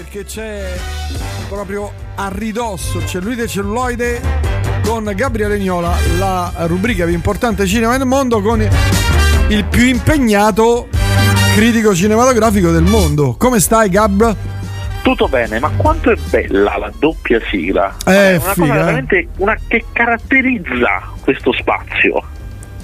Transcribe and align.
perché 0.00 0.24
c'è 0.24 0.64
proprio 1.46 1.92
a 2.14 2.30
ridosso 2.32 3.04
cellulite 3.04 3.46
celluloide 3.46 4.18
con 4.82 5.12
Gabriele 5.14 5.58
Gnola, 5.58 5.94
la 6.16 6.50
rubrica 6.60 7.04
più 7.04 7.12
importante 7.12 7.66
cinema 7.66 7.98
del 7.98 8.06
mondo 8.06 8.40
con 8.40 8.66
il 9.48 9.64
più 9.66 9.84
impegnato 9.84 10.88
critico 11.54 11.94
cinematografico 11.94 12.70
del 12.70 12.84
mondo. 12.84 13.34
Come 13.36 13.60
stai 13.60 13.90
Gab? 13.90 14.36
Tutto 15.02 15.28
bene, 15.28 15.58
ma 15.58 15.68
quanto 15.76 16.10
è 16.10 16.16
bella 16.30 16.78
la 16.78 16.90
doppia 16.98 17.38
sigla? 17.50 17.94
Eh, 18.06 18.12
è 18.12 18.36
una 18.36 18.52
figa, 18.54 18.66
cosa 18.66 18.72
eh. 18.72 18.78
veramente 18.78 19.28
una 19.36 19.58
che 19.68 19.84
caratterizza 19.92 21.12
questo 21.20 21.52
spazio. 21.52 22.22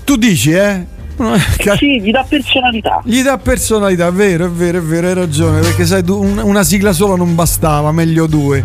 Tu 0.05 0.17
dici, 0.17 0.53
eh? 0.53 0.96
Eh 1.19 1.77
sì, 1.77 2.01
gli 2.01 2.11
dà 2.11 2.25
personalità. 2.29 3.01
Gli 3.05 3.23
dà 3.23 3.39
personalità, 3.39 4.09
è 4.09 4.13
vero, 4.13 4.47
è 4.47 4.51
vero, 4.51 4.79
è 4.79 4.83
vero, 4.83 5.07
hai 5.09 5.15
ragione, 5.15 5.61
perché 5.61 5.87
sai, 5.87 6.03
una 6.07 6.63
sigla 6.63 6.93
sola 6.93 7.17
non 7.17 7.35
bastava, 7.35 7.91
meglio 7.93 8.27
due. 8.27 8.65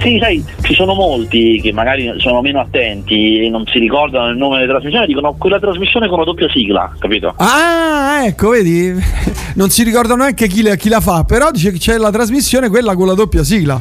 Sì, 0.00 0.18
sai, 0.20 0.44
ci 0.62 0.74
sono 0.74 0.94
molti 0.94 1.60
che 1.62 1.72
magari 1.72 2.12
sono 2.18 2.42
meno 2.42 2.60
attenti 2.60 3.44
e 3.44 3.48
non 3.48 3.64
si 3.66 3.78
ricordano 3.78 4.28
il 4.28 4.36
nome 4.36 4.58
della 4.58 4.72
trasmissione 4.72 5.06
dicono 5.06 5.34
quella 5.38 5.58
trasmissione 5.58 6.08
con 6.08 6.18
la 6.18 6.24
doppia 6.24 6.48
sigla, 6.50 6.92
capito? 6.98 7.32
Ah, 7.36 8.24
ecco, 8.26 8.50
vedi? 8.50 8.92
Non 9.54 9.70
si 9.70 9.84
ricordano 9.84 10.22
neanche 10.24 10.48
chi, 10.48 10.68
chi 10.76 10.88
la 10.88 11.00
fa, 11.00 11.22
però 11.22 11.52
dice 11.52 11.70
che 11.70 11.78
c'è 11.78 11.96
la 11.96 12.10
trasmissione, 12.10 12.68
quella 12.68 12.96
con 12.96 13.06
la 13.06 13.14
doppia 13.14 13.44
sigla. 13.44 13.80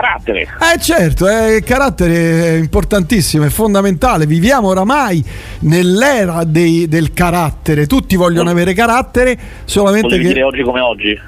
Carattere. 0.00 0.42
Eh 0.74 0.78
certo, 0.78 1.28
eh, 1.28 1.56
il 1.56 1.64
carattere 1.64 2.54
è 2.54 2.56
importantissimo, 2.58 3.44
è 3.44 3.48
fondamentale. 3.48 4.26
Viviamo 4.26 4.68
oramai 4.68 5.24
nell'era 5.60 6.44
dei- 6.44 6.86
del 6.86 7.12
carattere. 7.12 7.86
Tutti 7.86 8.14
vogliono 8.14 8.48
avere 8.48 8.74
carattere, 8.74 9.36
solamente 9.64 10.06
Volevi 10.08 10.22
che 10.26 10.32
dire 10.34 10.42
oggi 10.44 10.62
come 10.62 10.80
oggi? 10.80 11.20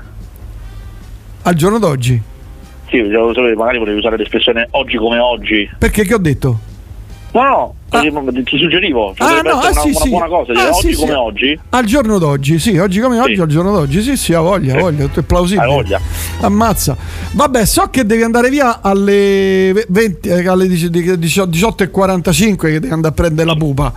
al 1.43 1.55
giorno 1.55 1.79
d'oggi. 1.79 2.21
Sì, 2.91 3.01
magari 3.01 3.79
volevi 3.79 3.99
usare 3.99 4.17
l'espressione 4.17 4.69
oggi 4.73 4.97
come 4.99 5.19
oggi. 5.19 5.69
Perché 5.79 6.05
che 6.05 6.15
ho 6.15 6.19
detto? 6.19 6.61
No, 7.33 7.75
no, 7.91 8.25
così 8.25 8.43
ti 8.43 8.59
suggerivo. 8.59 9.15
Cioè, 9.17 9.29
Ah, 9.29 9.41
no, 9.43 9.51
ah, 9.51 9.69
una, 9.71 9.81
sì, 9.81 9.89
una 9.91 10.01
sì. 10.01 10.09
buona 10.09 10.27
cosa. 10.27 10.53
Dire 10.53 10.65
Ah, 10.67 10.71
oggi 10.71 10.87
sì, 10.89 10.95
sì. 10.95 11.01
come 11.01 11.15
oggi. 11.15 11.61
Al 11.71 11.85
giorno 11.85 12.19
d'oggi, 12.19 12.59
sì, 12.59 12.77
oggi 12.79 13.01
come 13.01 13.21
oggi, 13.21 13.35
Sì. 13.37 13.41
al 13.41 13.47
giorno 13.47 13.71
d'oggi, 13.73 14.03
sì, 14.03 14.17
sì, 14.17 14.33
ha 14.35 14.41
voglia, 14.41 14.73
ha 14.73 14.77
Sì. 14.77 14.83
voglia, 14.83 15.05
è 15.15 15.23
plausibile. 15.23 15.65
Hai 15.67 15.71
voglia. 15.73 16.01
Ammazza. 16.41 16.97
Vabbè, 17.33 17.65
so 17.67 17.89
che 17.91 18.05
devi 18.05 18.23
andare 18.23 18.49
via 18.51 18.81
alle 18.83 19.85
20, 19.89 20.29
eh, 20.29 20.49
alle 20.49 20.67
18.45 20.67 22.57
che 22.71 22.81
devi 22.81 22.93
andare 22.93 23.13
a 23.13 23.17
prendere 23.17 23.47
la 23.47 23.55
pupa. 23.55 23.93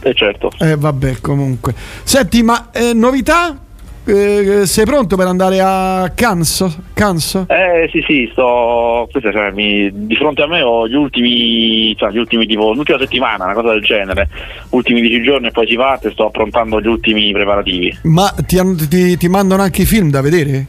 Eh 0.00 0.14
certo. 0.14 0.50
Eh, 0.58 0.76
vabbè, 0.76 1.20
comunque. 1.20 1.74
Senti, 2.02 2.42
ma 2.42 2.68
eh, 2.72 2.92
novità? 2.94 3.58
Eh, 4.06 4.66
sei 4.66 4.84
pronto 4.84 5.16
per 5.16 5.26
andare 5.26 5.60
a 5.62 6.12
Cannes? 6.14 6.66
Cannes? 6.92 7.44
Eh 7.48 7.88
sì 7.90 8.02
sì, 8.06 8.28
sto. 8.32 9.08
Questa, 9.10 9.32
cioè, 9.32 9.50
mi- 9.52 9.90
di 9.92 10.14
fronte 10.16 10.42
a 10.42 10.46
me 10.46 10.60
ho 10.62 10.86
gli 10.86 10.94
ultimi. 10.94 11.94
Cioè, 11.96 12.10
gli 12.10 12.18
ultimi 12.18 12.46
tipo. 12.46 12.72
l'ultima 12.72 12.98
settimana, 12.98 13.44
una 13.44 13.54
cosa 13.54 13.70
del 13.70 13.82
genere. 13.82 14.28
Ultimi 14.70 15.00
dieci 15.00 15.22
giorni 15.22 15.46
e 15.46 15.50
poi 15.52 15.66
si 15.66 15.76
parte, 15.76 16.10
sto 16.10 16.26
approntando 16.26 16.80
gli 16.80 16.86
ultimi 16.86 17.32
preparativi. 17.32 17.98
Ma 18.02 18.32
ti, 18.46 18.60
ti- 18.88 19.16
ti 19.16 19.28
mandano 19.28 19.62
anche 19.62 19.82
i 19.82 19.86
film 19.86 20.10
da 20.10 20.20
vedere? 20.20 20.66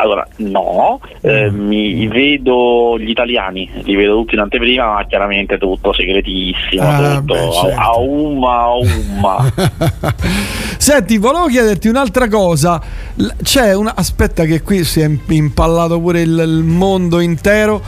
Allora, 0.00 0.24
no, 0.36 1.00
eh, 1.22 1.50
mi 1.50 2.06
vedo 2.06 2.96
gli 2.98 3.10
italiani, 3.10 3.68
li 3.82 3.96
vedo 3.96 4.14
tutti 4.18 4.34
in 4.34 4.40
anteprima, 4.40 4.92
ma 4.94 5.04
chiaramente 5.06 5.58
tutto 5.58 5.92
segretissimo, 5.92 6.82
Ah, 6.82 7.16
tutto 7.18 7.34
beh, 7.34 7.50
certo. 7.52 7.80
a, 7.80 7.98
umma, 7.98 8.54
a 8.60 8.74
umma. 8.76 9.52
Senti, 10.78 11.18
volevo 11.18 11.46
chiederti 11.46 11.88
un'altra 11.88 12.28
cosa. 12.28 12.80
C'è 13.42 13.74
una. 13.74 13.94
Aspetta, 13.96 14.44
che 14.44 14.62
qui 14.62 14.84
si 14.84 15.00
è 15.00 15.04
imp- 15.06 15.30
impallato 15.30 15.98
pure 16.00 16.20
il, 16.20 16.38
il 16.46 16.62
mondo 16.62 17.18
intero. 17.18 17.82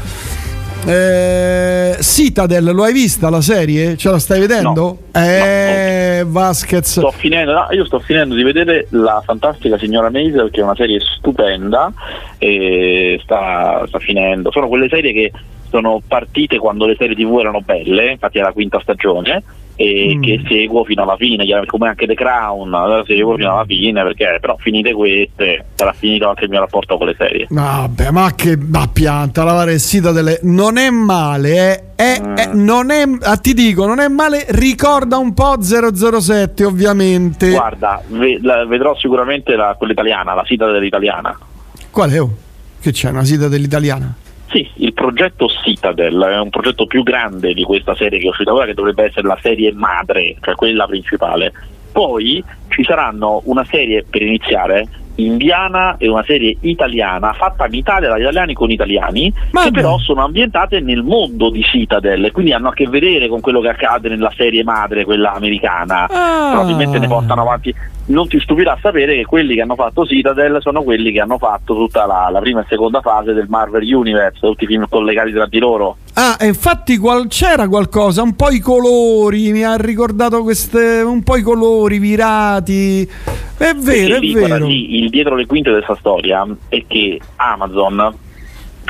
Eh, 0.87 1.97
Citadel, 2.01 2.75
lo 2.75 2.85
hai 2.85 2.93
vista 2.93 3.29
la 3.29 3.41
serie? 3.41 3.97
Ce 3.97 4.11
la 4.11 4.19
stai 4.19 4.41
vedendo? 4.41 4.99
No. 5.13 5.21
Eh, 5.21 6.25
Vasquez. 6.27 6.99
Sto 6.99 7.11
finendo, 7.11 7.53
no, 7.53 7.67
io 7.71 7.85
sto 7.85 8.01
finendo 8.01 8.35
di 8.35 8.43
vedere 8.43 8.87
la 8.91 9.23
fantastica 9.25 9.79
signora 9.79 10.11
Maisel, 10.11 10.51
che 10.51 10.61
è 10.61 10.65
una 10.65 10.75
serie 10.75 10.99
stupenda 11.01 11.93
e 12.39 13.21
sta, 13.23 13.85
sta 13.87 13.99
finendo. 13.99 14.51
Sono 14.51 14.69
quelle 14.69 14.89
serie 14.89 15.13
che 15.13 15.33
sono 15.69 16.03
partite 16.07 16.59
quando 16.59 16.87
le 16.87 16.97
serie 16.99 17.15
tv 17.15 17.39
erano 17.39 17.61
belle, 17.61 18.13
infatti 18.13 18.39
è 18.39 18.43
la 18.43 18.53
quinta 18.53 18.81
stagione, 18.81 19.43
e 19.83 20.15
Mm. 20.15 20.21
che 20.23 20.43
seguo 20.47 20.85
fino 20.85 21.03
alla 21.05 21.17
fine, 21.17 21.47
come 21.65 21.89
anche 21.89 22.07
The 22.07 22.13
Crown, 22.15 22.69
la 22.69 23.03
seguo 23.07 23.35
fino 23.37 23.51
alla 23.55 23.65
fine, 23.65 24.03
perché 24.03 24.37
però 24.39 24.57
finite 24.59 24.93
queste 24.93 25.65
sarà 25.75 25.93
finito 25.95 26.29
anche 26.29 26.45
il 26.45 26.51
mio 26.51 26.61
rapporto 26.61 26.99
con 26.99 27.07
le 27.07 27.15
serie. 27.17 27.47
Vabbè, 27.49 28.11
ma 28.11 28.31
che 28.35 28.59
ma 28.59 28.87
pianta 28.93 29.43
lavare 29.43 29.73
il 29.73 29.81
Citadel 29.81 30.39
non 30.43 30.77
è 30.77 30.91
male, 30.91 31.51
eh. 31.73 31.85
È- 32.01 32.21
Mm. 32.21 32.35
è- 32.37 32.51
non 32.53 32.91
è, 32.91 33.05
ah, 33.23 33.37
ti 33.37 33.55
dico, 33.55 33.87
non 33.87 34.01
è 34.01 34.09
male. 34.09 34.45
Ricorda 34.51 35.17
un 35.17 35.33
po' 35.33 35.57
007, 35.63 36.65
ovviamente. 36.65 37.51
Guarda, 37.51 38.03
ve- 38.09 38.39
la- 38.43 38.67
vedrò 38.67 38.95
sicuramente 38.97 39.55
la, 39.57 39.75
quella 39.79 39.93
italiana, 39.95 40.35
la 40.35 40.45
sita 40.47 40.71
dell'italiana. 40.71 41.39
Qual 41.91 42.11
è? 42.11 42.21
oh? 42.21 42.31
Che 42.81 42.93
c'è 42.93 43.09
una 43.11 43.25
Citadel 43.25 43.63
italiana? 43.63 44.15
Sì, 44.51 44.69
il 44.79 44.93
progetto 44.93 45.49
Citadel 45.49 46.21
è 46.21 46.41
un 46.41 46.51
progetto 46.51 46.87
più 46.87 47.05
grande 47.05 47.55
di 47.55 47.63
questa 47.63 47.95
serie 47.95 48.19
che 48.19 48.27
è 48.27 48.31
uscita 48.31 48.53
ora, 48.53 48.67
che 48.67 48.75
dovrebbe 48.75 49.05
essere 49.05 49.29
la 49.29 49.39
serie 49.41 49.73
madre, 49.73 50.37
cioè 50.41 50.57
quella 50.57 50.87
principale. 50.87 51.53
Poi 51.93 52.43
ci 52.69 52.83
saranno 52.83 53.43
una 53.45 53.65
serie 53.65 54.05
per 54.09 54.23
iniziare 54.23 54.89
indiana 55.27 55.97
e 55.99 56.09
una 56.09 56.25
serie 56.25 56.57
italiana 56.61 57.33
fatta 57.33 57.67
in 57.67 57.75
Italia 57.75 58.09
da 58.09 58.19
italiani 58.19 58.55
con 58.55 58.71
italiani 58.71 59.33
Ma 59.53 59.65
che 59.65 59.71
beh. 59.71 59.81
però 59.81 59.99
sono 59.99 60.25
ambientate 60.25 60.81
nel 60.81 61.03
mondo 61.03 61.51
di 61.51 61.63
Citadel 61.63 62.25
e 62.25 62.31
quindi 62.31 62.53
hanno 62.53 62.69
a 62.69 62.73
che 62.73 62.89
vedere 62.89 63.29
con 63.29 63.41
quello 63.41 63.61
che 63.61 63.69
accade 63.69 64.09
nella 64.09 64.33
serie 64.37 64.65
madre, 64.65 65.05
quella 65.05 65.33
americana. 65.33 66.07
Ah. 66.09 66.51
Probabilmente 66.53 66.99
ne 66.99 67.07
portano 67.07 67.43
avanti. 67.43 67.75
Non 68.07 68.27
ti 68.27 68.41
stupirà 68.41 68.77
sapere 68.81 69.15
che 69.15 69.25
quelli 69.25 69.55
che 69.55 69.61
hanno 69.61 69.77
fatto 69.77 70.05
Citadel 70.05 70.59
sono 70.61 70.83
quelli 70.83 71.13
che 71.13 71.21
hanno 71.21 71.39
fatto 71.39 71.75
tutta 71.75 72.07
la, 72.07 72.29
la 72.31 72.41
prima 72.41 72.61
e 72.63 72.67
seconda 72.69 73.01
fase 73.01 73.33
del 73.33 73.47
Marvel 73.49 73.83
Universe, 73.83 74.41
tutti 74.41 74.65
i 74.65 74.67
film 74.67 74.87
collegati 74.89 75.31
tra 75.33 75.47
di 75.47 75.59
loro. 75.59 75.97
Ah, 76.15 76.37
e 76.41 76.47
infatti 76.47 76.99
qual- 76.99 77.29
c'era 77.29 77.69
qualcosa, 77.69 78.23
un 78.23 78.35
po' 78.35 78.51
i 78.51 78.59
colori, 78.59 79.53
mi 79.53 79.63
ha 79.63 79.77
ricordato 79.77 80.43
queste, 80.43 81.03
un 81.03 81.23
po' 81.23 81.37
i 81.37 81.43
colori 81.43 81.99
virati. 81.99 83.09
È 83.61 83.75
vero, 83.75 83.83
Perché 83.83 84.17
è 84.17 84.19
lì, 84.21 84.33
vero. 84.33 84.47
guarda, 84.47 84.65
lì, 84.65 85.03
il 85.03 85.11
dietro 85.11 85.35
le 85.35 85.45
quinte 85.45 85.69
di 85.69 85.77
questa 85.77 85.97
storia 85.97 86.47
è 86.71 86.83
che 86.87 87.21
Amazon 87.37 88.15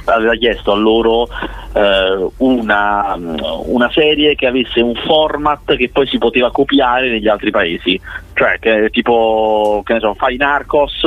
aveva 0.04 0.34
chiesto 0.36 0.70
a 0.70 0.76
loro 0.76 1.26
eh, 1.72 2.28
una, 2.36 3.18
una 3.64 3.90
serie 3.90 4.36
che 4.36 4.46
avesse 4.46 4.80
un 4.80 4.94
format 4.94 5.74
che 5.74 5.90
poi 5.92 6.06
si 6.06 6.18
poteva 6.18 6.52
copiare 6.52 7.10
negli 7.10 7.26
altri 7.26 7.50
paesi. 7.50 8.00
Cioè 8.32 8.60
che 8.60 8.90
tipo 8.92 9.82
che 9.84 9.94
ne 9.94 9.98
so 9.98 10.14
fai 10.14 10.36
Narcos 10.36 11.02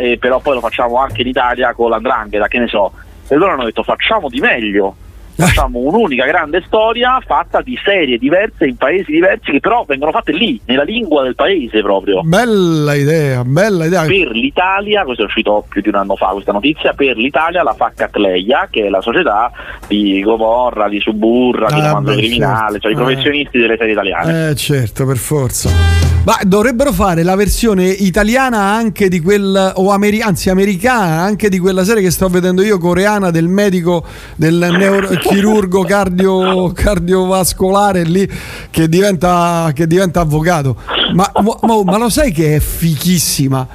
eh, 0.00 0.18
però 0.18 0.40
poi 0.40 0.54
lo 0.54 0.60
facciamo 0.60 0.96
anche 0.96 1.22
in 1.22 1.28
Italia 1.28 1.72
con 1.72 1.90
l'Andrangheta 1.90 2.48
che 2.48 2.58
ne 2.58 2.66
so. 2.66 2.90
E 3.28 3.36
loro 3.36 3.52
hanno 3.52 3.64
detto 3.64 3.84
facciamo 3.84 4.28
di 4.28 4.40
meglio 4.40 4.96
facciamo 5.36 5.78
un'unica 5.80 6.24
grande 6.26 6.62
storia 6.66 7.20
fatta 7.24 7.60
di 7.60 7.78
serie 7.84 8.18
diverse 8.18 8.66
in 8.66 8.76
paesi 8.76 9.12
diversi 9.12 9.50
che 9.50 9.60
però 9.60 9.84
vengono 9.86 10.10
fatte 10.12 10.32
lì 10.32 10.60
nella 10.66 10.82
lingua 10.84 11.22
del 11.22 11.34
paese 11.34 11.80
proprio 11.82 12.22
Bella 12.22 12.94
idea, 12.94 13.44
bella 13.44 13.86
idea. 13.86 14.02
per 14.02 14.28
l'Italia, 14.30 15.04
questo 15.04 15.22
è 15.22 15.26
uscito 15.26 15.64
più 15.68 15.80
di 15.80 15.88
un 15.88 15.96
anno 15.96 16.16
fa 16.16 16.28
questa 16.28 16.52
notizia, 16.52 16.92
per 16.92 17.16
l'Italia 17.16 17.62
la 17.62 17.74
fa 17.74 17.92
Catleia, 17.94 18.68
che 18.70 18.86
è 18.86 18.88
la 18.88 19.00
società 19.00 19.50
di 19.86 20.20
Gomorra, 20.22 20.88
di 20.88 21.00
Suburra, 21.00 21.68
di 21.68 21.80
Ah, 21.80 21.88
Romanzo 21.88 22.12
beh, 22.12 22.16
Criminale, 22.18 22.78
certo. 22.78 22.80
cioè 22.80 22.90
i 22.90 22.94
Eh. 22.94 22.96
professionisti 23.04 23.58
delle 23.58 23.76
serie 23.76 23.92
italiane. 23.92 24.48
Eh 24.50 24.54
certo, 24.54 25.06
per 25.06 25.16
forza. 25.16 25.70
Ma 26.24 26.38
dovrebbero 26.42 26.90
fare 26.90 27.22
la 27.22 27.34
versione 27.36 27.84
italiana 27.84 28.58
anche 28.58 29.08
di 29.10 29.20
quel 29.20 29.72
o 29.74 29.90
ameri- 29.90 30.22
anzi 30.22 30.48
americana 30.48 31.20
anche 31.20 31.50
di 31.50 31.58
quella 31.58 31.84
serie 31.84 32.02
che 32.02 32.10
sto 32.10 32.28
vedendo 32.28 32.62
io 32.62 32.78
coreana 32.78 33.30
del 33.30 33.46
medico 33.48 34.02
del 34.34 34.68
neurochirurgo 35.24 35.82
cardio, 35.84 36.72
cardiovascolare 36.72 38.04
lì 38.04 38.28
che 38.70 38.88
diventa, 38.88 39.70
che 39.74 39.86
diventa 39.86 40.20
avvocato. 40.20 40.76
Ma, 41.14 41.30
ma- 41.42 41.82
ma 41.84 41.98
lo 41.98 42.08
sai 42.08 42.32
che 42.32 42.56
è 42.56 42.60
fichissima? 42.60 43.66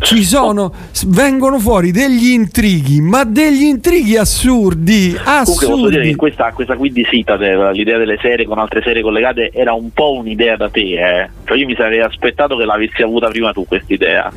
Ci 0.00 0.24
sono, 0.24 0.72
vengono 1.06 1.58
fuori 1.58 1.90
degli 1.90 2.28
intrighi, 2.30 3.00
ma 3.00 3.24
degli 3.24 3.62
intrighi 3.62 4.16
assurdi, 4.16 5.14
Comunque 5.14 5.42
posso 5.44 5.66
dire 5.66 5.76
assurdi. 5.86 6.08
che 6.10 6.16
questa, 6.16 6.52
questa 6.52 6.76
qui 6.76 6.92
di 6.92 7.04
Citadel, 7.04 7.70
l'idea 7.72 7.98
delle 7.98 8.18
serie 8.20 8.46
con 8.46 8.58
altre 8.58 8.82
serie 8.82 9.02
collegate, 9.02 9.50
era 9.52 9.72
un 9.72 9.90
po' 9.92 10.12
un'idea 10.14 10.56
da 10.56 10.68
te, 10.68 10.80
eh. 10.80 11.30
Cioè 11.44 11.56
io 11.58 11.66
mi 11.66 11.74
sarei 11.74 12.00
aspettato 12.00 12.56
che 12.56 12.64
l'avessi 12.64 13.02
avuta 13.02 13.28
prima 13.28 13.52
tu 13.52 13.64
questa 13.66 13.92
idea. 13.92 14.30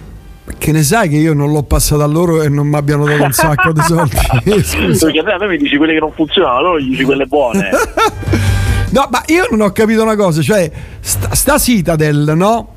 Che 0.58 0.72
ne 0.72 0.84
sai 0.84 1.08
che 1.08 1.18
io 1.18 1.34
non 1.34 1.52
l'ho 1.52 1.64
passata 1.64 2.04
a 2.04 2.08
loro 2.08 2.42
e 2.42 2.50
non 2.50 2.68
mi 2.68 2.76
abbiano 2.76 3.06
dato 3.06 3.24
un 3.24 3.32
sacco 3.32 3.72
di 3.72 3.82
soldi? 3.82 4.16
Perché 4.44 5.20
a 5.20 5.38
me, 5.38 5.48
mi 5.48 5.58
dici 5.58 5.78
quelle 5.78 5.94
che 5.94 6.00
non 6.00 6.12
funzionano, 6.12 6.58
allora 6.58 6.80
gli 6.80 6.90
dici 6.90 7.04
quelle 7.04 7.26
buone. 7.26 7.70
No, 8.92 9.08
ma 9.10 9.24
io 9.28 9.48
non 9.50 9.62
ho 9.62 9.72
capito 9.72 10.04
una 10.04 10.18
cosa, 10.18 10.42
cioè 10.42 10.70
sta, 11.00 11.34
sta 11.34 11.58
Citadel, 11.58 12.34
no? 12.36 12.74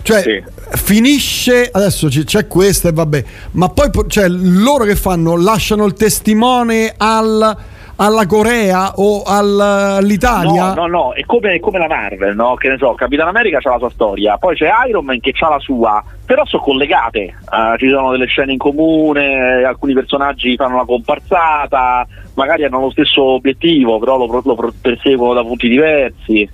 Cioè, 0.00 0.22
sì. 0.22 0.42
finisce 0.82 1.68
adesso 1.70 2.08
c'è 2.08 2.46
questo 2.46 2.88
e 2.88 2.92
vabbè, 2.92 3.24
ma 3.52 3.68
poi 3.68 3.90
cioè, 4.06 4.26
loro 4.28 4.84
che 4.84 4.96
fanno? 4.96 5.36
Lasciano 5.36 5.84
il 5.84 5.92
testimone 5.92 6.94
al 6.96 7.54
alla 8.00 8.26
Corea 8.26 8.92
o 8.96 9.22
all'Italia? 9.24 10.74
No, 10.74 10.86
no, 10.86 10.86
no, 10.86 11.12
è 11.14 11.24
come, 11.24 11.54
è 11.54 11.60
come 11.60 11.78
la 11.78 11.88
Marvel, 11.88 12.34
no? 12.34 12.54
Che 12.54 12.68
ne 12.68 12.76
so, 12.78 12.94
Capitan 12.94 13.28
America 13.28 13.58
ha 13.60 13.70
la 13.70 13.78
sua 13.78 13.90
storia, 13.90 14.38
poi 14.38 14.54
c'è 14.54 14.70
Iron 14.88 15.04
Man 15.04 15.20
che 15.20 15.32
ha 15.38 15.48
la 15.48 15.58
sua, 15.58 16.02
però 16.24 16.44
sono 16.46 16.62
collegate, 16.62 17.34
uh, 17.50 17.76
ci 17.76 17.90
sono 17.90 18.12
delle 18.12 18.26
scene 18.26 18.52
in 18.52 18.58
comune, 18.58 19.64
alcuni 19.64 19.94
personaggi 19.94 20.54
fanno 20.56 20.74
una 20.74 20.84
comparsata, 20.84 22.06
magari 22.34 22.64
hanno 22.64 22.80
lo 22.80 22.90
stesso 22.90 23.22
obiettivo, 23.22 23.98
però 23.98 24.16
lo, 24.16 24.42
lo 24.44 24.72
perseguono 24.80 25.34
da 25.34 25.42
punti 25.42 25.68
diversi. 25.68 26.48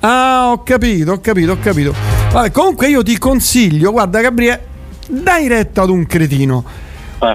Ah, 0.00 0.50
ho 0.50 0.62
capito, 0.62 1.12
ho 1.12 1.20
capito, 1.20 1.52
ho 1.52 1.58
capito. 1.60 1.94
Vabbè, 2.32 2.50
comunque 2.50 2.88
io 2.88 3.02
ti 3.02 3.18
consiglio, 3.18 3.92
guarda 3.92 4.20
Gabriele, 4.22 4.66
dai 5.08 5.46
retta 5.46 5.82
ad 5.82 5.90
un 5.90 6.06
cretino 6.06 6.64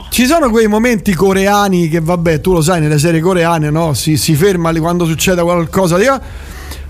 Ci 0.10 0.26
sono 0.26 0.50
quei 0.50 0.68
momenti 0.68 1.14
coreani 1.14 1.90
che, 1.90 2.00
vabbè, 2.00 2.40
tu 2.40 2.54
lo 2.54 2.62
sai, 2.62 2.82
nelle 2.82 3.00
serie 3.00 3.20
coreane, 3.20 3.70
no? 3.70 3.94
Si, 3.94 4.18
si 4.18 4.36
ferma 4.36 4.72
quando 4.80 5.06
succede 5.06 5.42
qualcosa 5.42 5.98
di 5.98 6.06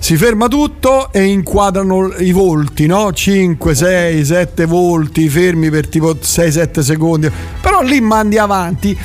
si 0.01 0.17
ferma 0.17 0.47
tutto 0.47 1.13
e 1.13 1.25
inquadrano 1.25 2.13
i 2.17 2.31
volti, 2.31 2.88
no? 2.88 3.13
5, 3.13 3.75
6, 3.75 4.25
7 4.25 4.65
volti 4.65 5.29
fermi 5.29 5.69
per 5.69 5.88
tipo 5.88 6.13
6-7 6.13 6.79
secondi. 6.79 7.31
Però 7.61 7.81
lì 7.81 8.01
mandi 8.01 8.39
avanti 8.39 8.97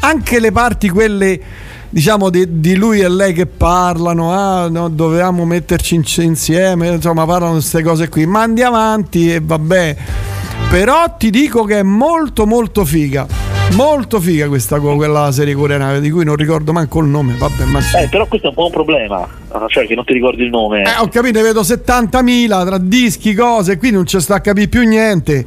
anche 0.00 0.38
le 0.38 0.52
parti 0.52 0.88
quelle 0.88 1.40
diciamo 1.88 2.30
di, 2.30 2.60
di 2.60 2.76
lui 2.76 3.00
e 3.00 3.08
lei 3.08 3.32
che 3.32 3.46
parlano, 3.46 4.32
ah, 4.32 4.68
no, 4.68 4.88
dovevamo 4.88 5.44
metterci 5.44 5.96
insieme, 6.22 6.88
insomma, 6.90 7.26
parlano 7.26 7.54
di 7.54 7.58
queste 7.58 7.82
cose 7.82 8.08
qui. 8.08 8.24
Mandi 8.24 8.62
avanti 8.62 9.32
e 9.32 9.40
vabbè 9.42 9.96
però 10.76 11.16
ti 11.16 11.30
dico 11.30 11.64
che 11.64 11.78
è 11.78 11.82
molto 11.82 12.44
molto 12.44 12.84
figa. 12.84 13.26
Molto 13.76 14.20
figa 14.20 14.46
questa 14.46 14.78
quella 14.78 15.32
serie 15.32 15.54
coreana 15.54 15.98
di 16.00 16.10
cui 16.10 16.22
non 16.22 16.36
ricordo 16.36 16.74
manco 16.74 17.00
il 17.00 17.06
nome. 17.06 17.34
Vabbè, 17.38 17.64
ma 17.64 17.80
sì. 17.80 17.96
eh, 17.96 18.08
però 18.10 18.26
questo 18.26 18.48
è 18.48 18.50
un 18.50 18.56
po' 18.56 18.66
un 18.66 18.72
problema. 18.72 19.26
Ah, 19.52 19.64
cioè, 19.68 19.86
che 19.86 19.94
non 19.94 20.04
ti 20.04 20.12
ricordi 20.12 20.42
il 20.42 20.50
nome. 20.50 20.82
Eh, 20.82 21.00
ho 21.00 21.08
capito, 21.08 21.40
vedo 21.40 21.62
70.000 21.62 22.66
tra 22.66 22.76
dischi, 22.76 23.32
cose, 23.32 23.78
qui 23.78 23.90
non 23.90 24.04
ci 24.04 24.20
sta 24.20 24.34
a 24.34 24.40
capire 24.40 24.68
più 24.68 24.86
niente. 24.86 25.46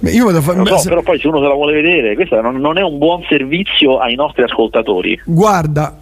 Io 0.00 0.26
vedo 0.26 0.42
fa... 0.42 0.52
so, 0.78 0.88
però 0.88 1.02
poi 1.02 1.20
se 1.20 1.28
uno 1.28 1.38
se 1.38 1.46
la 1.46 1.54
vuole 1.54 1.80
vedere, 1.80 2.16
questo 2.16 2.40
non, 2.40 2.56
non 2.56 2.76
è 2.76 2.82
un 2.82 2.98
buon 2.98 3.22
servizio 3.28 3.98
ai 3.98 4.16
nostri 4.16 4.42
ascoltatori. 4.42 5.20
Guarda, 5.26 5.96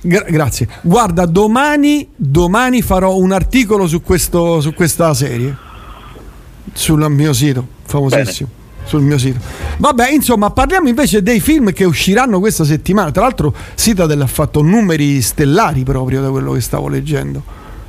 Gra- 0.00 0.26
grazie. 0.28 0.66
Guarda, 0.82 1.26
domani, 1.26 2.08
domani 2.16 2.82
farò 2.82 3.14
un 3.14 3.30
articolo 3.30 3.86
su, 3.86 4.02
questo, 4.02 4.60
su 4.60 4.74
questa 4.74 5.14
serie 5.14 5.72
sul 6.74 7.08
mio 7.08 7.32
sito, 7.32 7.66
famosissimo. 7.98 8.48
Bene. 8.48 8.62
Sul 8.86 9.00
mio 9.00 9.16
sito. 9.16 9.38
Vabbè, 9.78 10.10
insomma, 10.10 10.50
parliamo 10.50 10.88
invece 10.88 11.22
dei 11.22 11.40
film 11.40 11.72
che 11.72 11.84
usciranno 11.84 12.38
questa 12.38 12.64
settimana. 12.64 13.10
Tra 13.10 13.22
l'altro, 13.22 13.54
Citadel 13.74 14.20
ha 14.20 14.26
fatto 14.26 14.60
numeri 14.60 15.22
stellari 15.22 15.84
proprio 15.84 16.20
da 16.20 16.28
quello 16.30 16.52
che 16.52 16.60
stavo 16.60 16.88
leggendo. 16.88 17.42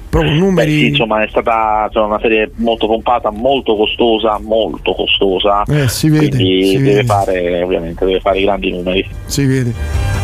Proprio 0.07 0.33
numeri. 0.33 0.71
Beh, 0.71 0.79
sì, 0.79 0.87
insomma, 0.87 1.21
è 1.21 1.27
stata 1.27 1.83
insomma, 1.87 2.05
una 2.05 2.19
serie 2.21 2.49
molto 2.55 2.87
pompata, 2.87 3.29
molto 3.29 3.75
costosa, 3.75 4.39
molto 4.41 4.93
costosa. 4.93 5.63
Eh, 5.63 5.89
si 5.89 6.07
vede. 6.07 6.29
Quindi 6.29 6.65
si 6.65 6.77
deve 6.77 6.93
vede. 6.93 7.03
fare, 7.03 7.61
ovviamente, 7.63 8.05
deve 8.05 8.19
fare 8.21 8.39
i 8.39 8.43
grandi 8.43 8.71
numeri. 8.71 9.05
Si 9.25 9.43
vede. 9.43 9.73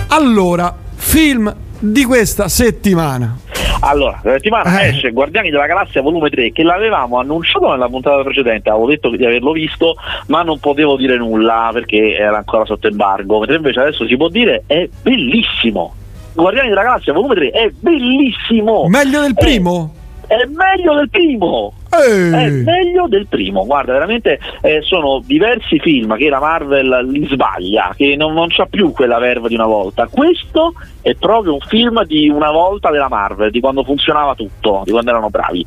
Allora, 0.07 0.73
film 0.95 1.53
di 1.79 2.05
questa 2.05 2.47
settimana. 2.47 3.37
Allora, 3.81 4.19
la 4.23 4.33
settimana 4.33 4.81
eh. 4.81 4.89
esce 4.89 5.11
Guardiani 5.11 5.49
della 5.49 5.65
Galassia 5.65 6.01
volume 6.01 6.29
3 6.29 6.51
che 6.51 6.63
l'avevamo 6.63 7.19
annunciato 7.19 7.69
nella 7.69 7.87
puntata 7.87 8.21
precedente, 8.23 8.69
avevo 8.69 8.87
detto 8.87 9.09
di 9.09 9.25
averlo 9.25 9.51
visto, 9.51 9.95
ma 10.27 10.43
non 10.43 10.59
potevo 10.59 10.95
dire 10.95 11.17
nulla 11.17 11.69
perché 11.73 12.15
era 12.15 12.37
ancora 12.37 12.65
sotto 12.65 12.87
embargo, 12.87 13.39
mentre 13.39 13.57
invece 13.57 13.79
adesso 13.79 14.05
si 14.05 14.17
può 14.17 14.29
dire 14.29 14.63
è 14.67 14.87
bellissimo. 15.01 15.95
Guardiani 16.33 16.69
della 16.69 16.83
Galassia 16.83 17.13
volume 17.13 17.35
3 17.35 17.49
è 17.49 17.71
bellissimo. 17.77 18.87
Meglio 18.87 19.21
del 19.21 19.35
primo? 19.35 19.93
È, 19.97 20.00
è 20.31 20.45
meglio 20.45 20.95
del 20.95 21.09
primo. 21.09 21.73
Ehi. 21.91 22.31
È 22.31 22.49
meglio 22.49 23.07
del 23.09 23.27
primo, 23.27 23.65
guarda, 23.65 23.91
veramente 23.91 24.39
eh, 24.61 24.79
sono 24.81 25.21
diversi 25.25 25.77
film 25.77 26.15
che 26.15 26.29
la 26.29 26.39
Marvel 26.39 27.05
li 27.09 27.27
sbaglia, 27.29 27.91
che 27.97 28.15
non, 28.15 28.33
non 28.33 28.47
c'ha 28.47 28.65
più 28.65 28.93
quella 28.93 29.19
verve 29.19 29.49
di 29.49 29.55
una 29.55 29.65
volta. 29.65 30.07
Questo 30.07 30.73
è 31.01 31.13
proprio 31.15 31.55
un 31.55 31.59
film 31.59 32.01
di 32.05 32.29
una 32.29 32.49
volta 32.49 32.91
della 32.91 33.09
Marvel, 33.09 33.51
di 33.51 33.59
quando 33.59 33.83
funzionava 33.83 34.35
tutto, 34.35 34.83
di 34.85 34.91
quando 34.91 35.09
erano 35.09 35.29
bravi. 35.29 35.65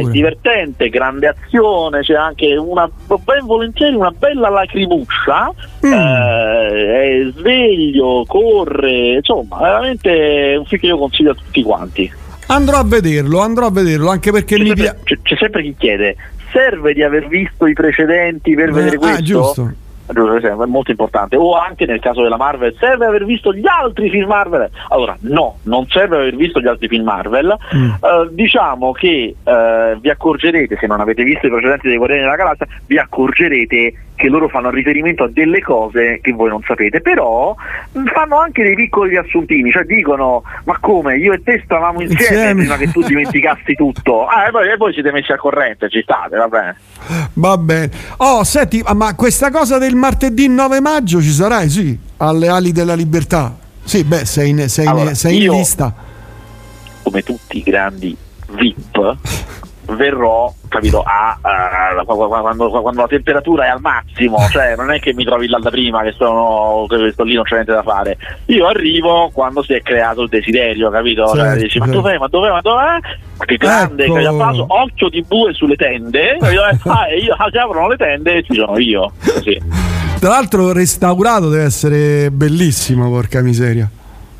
Eh, 0.00 0.10
divertente, 0.10 0.88
grande 0.88 1.28
azione, 1.28 2.00
c'è 2.00 2.14
anche 2.14 2.56
una 2.56 2.90
ben 3.06 3.46
volentieri 3.46 3.94
una 3.94 4.10
bella 4.10 4.48
lacrimuccia, 4.48 5.52
mm. 5.86 5.92
eh, 5.92 7.28
è 7.28 7.30
sveglio, 7.30 8.24
corre, 8.26 9.14
insomma, 9.18 9.58
veramente 9.58 10.56
un 10.58 10.64
film 10.64 10.80
che 10.80 10.86
io 10.88 10.98
consiglio 10.98 11.30
a 11.30 11.34
tutti 11.34 11.62
quanti. 11.62 12.22
Andrò 12.46 12.78
a 12.78 12.84
vederlo, 12.84 13.40
andrò 13.40 13.66
a 13.66 13.70
vederlo 13.70 14.10
anche 14.10 14.30
perché 14.30 14.56
c'è 14.56 14.62
mi 14.62 14.74
piace. 14.74 15.00
C'è, 15.04 15.18
c'è, 15.22 15.36
sempre 15.36 15.62
chi 15.62 15.74
chiede: 15.76 16.16
serve 16.52 16.92
di 16.92 17.02
aver 17.02 17.28
visto 17.28 17.66
i 17.66 17.72
precedenti 17.72 18.54
per 18.54 18.68
eh, 18.68 18.72
vedere 18.72 18.96
questo? 18.96 19.16
Ah, 19.16 19.22
giusto 19.22 19.74
è 20.06 20.66
molto 20.66 20.90
importante 20.90 21.36
o 21.36 21.56
anche 21.56 21.86
nel 21.86 22.00
caso 22.00 22.22
della 22.22 22.36
Marvel 22.36 22.76
serve 22.78 23.06
aver 23.06 23.24
visto 23.24 23.54
gli 23.54 23.66
altri 23.66 24.10
film 24.10 24.28
Marvel 24.28 24.68
allora 24.88 25.16
no 25.20 25.58
non 25.62 25.86
serve 25.86 26.16
aver 26.16 26.36
visto 26.36 26.60
gli 26.60 26.66
altri 26.66 26.88
film 26.88 27.04
Marvel 27.04 27.56
mm. 27.74 27.88
uh, 27.88 28.28
diciamo 28.30 28.92
che 28.92 29.34
uh, 29.42 29.98
vi 30.00 30.10
accorgerete 30.10 30.76
se 30.78 30.86
non 30.86 31.00
avete 31.00 31.22
visto 31.22 31.46
i 31.46 31.50
precedenti 31.50 31.88
dei 31.88 31.96
Guardiani 31.96 32.24
della 32.24 32.36
Galassia 32.36 32.66
vi 32.86 32.98
accorgerete 32.98 33.94
che 34.24 34.30
loro 34.30 34.48
fanno 34.48 34.70
riferimento 34.70 35.24
a 35.24 35.28
delle 35.28 35.60
cose 35.60 36.18
che 36.22 36.32
voi 36.32 36.48
non 36.48 36.62
sapete, 36.66 37.02
però 37.02 37.54
fanno 38.10 38.38
anche 38.38 38.62
dei 38.62 38.74
piccoli 38.74 39.10
riassuntini, 39.10 39.70
cioè 39.70 39.84
dicono 39.84 40.42
ma 40.64 40.78
come 40.80 41.18
io 41.18 41.34
e 41.34 41.42
te 41.42 41.60
stavamo 41.62 42.00
insieme, 42.00 42.22
insieme. 42.22 42.60
prima 42.62 42.76
che 42.78 42.90
tu 42.90 43.02
dimenticassi 43.02 43.74
tutto, 43.74 44.24
ah, 44.26 44.46
e, 44.46 44.50
poi, 44.50 44.70
e 44.70 44.76
poi 44.78 44.94
siete 44.94 45.12
messi 45.12 45.30
a 45.32 45.36
corrente, 45.36 45.90
ci 45.90 46.00
state, 46.00 46.36
va 46.38 46.48
bene. 46.48 46.76
Va 47.34 47.58
bene. 47.58 47.90
Oh, 48.16 48.42
senti, 48.44 48.82
ma 48.94 49.14
questa 49.14 49.50
cosa 49.50 49.76
del 49.76 49.94
martedì 49.94 50.48
9 50.48 50.80
maggio 50.80 51.20
ci 51.20 51.30
sarai, 51.30 51.68
sì, 51.68 51.98
alle 52.16 52.48
ali 52.48 52.72
della 52.72 52.94
libertà. 52.94 53.54
Sì, 53.82 54.04
beh, 54.04 54.24
sei 54.24 54.48
in, 54.50 54.68
sei 54.70 54.86
allora, 54.86 55.10
in, 55.10 55.16
sei 55.16 55.44
in 55.44 55.52
lista. 55.52 55.94
Come 57.02 57.22
tutti 57.22 57.58
i 57.58 57.62
grandi 57.62 58.16
VIP 58.52 59.16
verrò 59.86 60.52
capito 60.68 61.02
a, 61.02 61.38
a, 61.40 62.04
quando, 62.04 62.68
quando, 62.68 63.00
la 63.02 63.06
temperatura 63.06 63.66
è 63.66 63.68
al 63.68 63.80
massimo 63.80 64.38
cioè 64.50 64.74
non 64.76 64.90
è 64.90 64.98
che 64.98 65.12
mi 65.14 65.24
trovi 65.24 65.48
là 65.48 65.58
da 65.58 65.70
prima 65.70 66.02
che 66.02 66.12
sono 66.16 66.86
che 66.88 67.12
sto 67.12 67.22
lì 67.22 67.34
non 67.34 67.44
c'è 67.44 67.54
niente 67.54 67.72
da 67.72 67.82
fare 67.82 68.16
io 68.46 68.66
arrivo 68.66 69.30
quando 69.32 69.62
si 69.62 69.74
è 69.74 69.82
creato 69.82 70.22
il 70.22 70.28
desiderio 70.28 70.90
capito 70.90 71.26
certo, 71.26 71.42
cioè, 71.42 71.56
dici, 71.56 71.78
ma 71.78 71.84
certo. 71.86 72.00
dov'è 72.00 72.18
ma 72.18 72.26
dov'è 72.28 72.50
ma 72.50 72.60
dov'è 72.60 72.98
che 73.44 73.56
grande 73.56 74.04
ecco. 74.04 74.14
che 74.14 74.26
applauso 74.26 74.66
occhio 74.68 75.08
di 75.08 75.22
bue 75.22 75.52
sulle 75.52 75.76
tende 75.76 76.36
ah, 76.40 77.08
e 77.08 77.18
io 77.18 77.34
ah, 77.34 77.48
si 77.50 77.58
aprono 77.58 77.88
le 77.88 77.96
tende 77.96 78.36
e 78.36 78.42
ci 78.42 78.54
sono 78.54 78.78
io 78.78 79.12
così. 79.18 79.60
tra 80.18 80.30
l'altro 80.30 80.72
restaurato 80.72 81.50
deve 81.50 81.64
essere 81.64 82.30
bellissimo 82.30 83.10
porca 83.10 83.42
miseria 83.42 83.88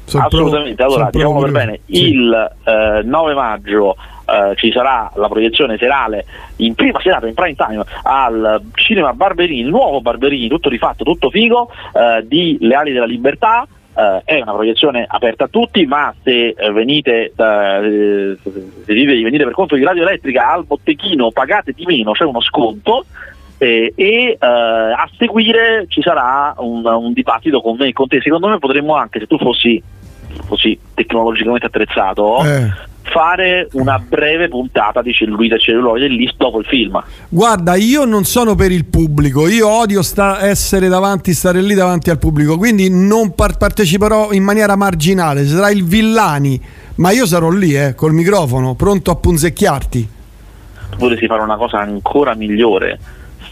sono 0.07 0.25
assolutamente 0.25 0.75
pro, 0.75 0.87
allora 0.87 1.11
diciamo 1.11 1.41
per 1.41 1.51
bene 1.51 1.81
sì. 1.87 2.09
il 2.09 2.53
eh, 2.65 3.03
9 3.05 3.35
maggio 3.35 3.97
Uh, 4.27 4.55
ci 4.55 4.73
sarà 4.73 5.13
la 5.17 5.29
proiezione 5.29 5.77
serale 5.77 6.25
in 6.57 6.75
prima 6.75 6.99
serata 7.01 7.27
in 7.27 7.35
prime 7.35 7.55
time 7.55 7.85
al 8.05 8.63
cinema 8.73 9.13
Barberini, 9.13 9.61
il 9.61 9.69
nuovo 9.69 10.01
Barberini, 10.01 10.49
tutto 10.49 10.71
rifatto, 10.71 11.05
tutto 11.05 11.29
figo, 11.29 11.71
uh, 11.93 12.27
di 12.27 12.57
Le 12.61 12.75
ali 12.75 12.93
della 12.93 13.05
libertà. 13.07 13.67
Uh, 13.95 14.21
è 14.25 14.41
una 14.41 14.55
proiezione 14.55 15.05
aperta 15.07 15.45
a 15.45 15.49
tutti, 15.49 15.87
ma 15.87 16.13
se 16.23 16.55
venite, 16.73 17.33
da, 17.37 17.79
eh, 17.79 18.37
se 18.43 18.93
dite 18.93 19.15
di 19.15 19.23
venire 19.23 19.45
per 19.45 19.53
conto 19.53 19.77
di 19.77 19.85
Radio 19.85 20.03
Elettrica 20.03 20.51
al 20.51 20.65
botteghino 20.65 21.31
pagate 21.31 21.73
di 21.73 21.85
meno, 21.85 22.11
c'è 22.11 22.25
uno 22.25 22.41
sconto. 22.41 23.05
Eh, 23.59 23.93
e 23.95 24.37
a 24.41 25.09
seguire 25.17 25.85
ci 25.87 26.03
sarà 26.03 26.55
un, 26.59 26.85
un, 26.85 27.13
dibattito 27.13 27.61
con 27.61 27.77
me 27.77 27.87
e 27.87 27.93
con 27.93 28.09
te. 28.09 28.21
Secondo 28.21 28.49
me 28.49 28.59
potremmo 28.59 28.97
anche, 28.97 29.21
se 29.21 29.27
tu 29.29 29.39
fossi 29.39 29.81
così 30.47 30.79
tecnologicamente 30.95 31.67
attrezzato, 31.67 32.45
eh 32.45 32.93
fare 33.05 33.69
una 33.73 33.99
breve 33.99 34.49
puntata 34.49 35.03
di 35.03 35.13
cellulite 35.13 35.57
e 35.57 35.61
celluloide 35.61 36.09
lì 36.09 36.29
dopo 36.37 36.59
il 36.59 36.65
film. 36.65 37.03
Guarda, 37.29 37.75
io 37.77 38.05
non 38.05 38.25
sono 38.25 38.55
per 38.55 38.73
il 38.73 38.87
pubblico, 38.87 39.47
io 39.47 39.69
odio 39.69 40.03
sta- 40.03 40.45
essere 40.45 40.89
davanti, 40.89 41.33
stare 41.33 41.61
lì 41.61 41.75
davanti 41.75 42.11
al 42.11 42.19
pubblico, 42.19 42.57
quindi 42.57 42.89
non 42.91 43.35
par- 43.35 43.59
parteciperò 43.59 44.33
in 44.33 44.43
maniera 44.43 44.75
marginale, 44.75 45.47
sarà 45.47 45.71
il 45.71 45.85
Villani, 45.85 46.61
ma 46.97 47.11
io 47.11 47.27
sarò 47.27 47.51
lì 47.51 47.75
eh, 47.77 47.95
col 47.95 48.13
microfono, 48.13 48.75
pronto 48.75 49.11
a 49.11 49.17
punzecchiarti. 49.17 50.09
Vorresti 50.97 51.27
fare 51.27 51.43
una 51.43 51.57
cosa 51.57 51.81
ancora 51.81 52.35
migliore 52.35 52.99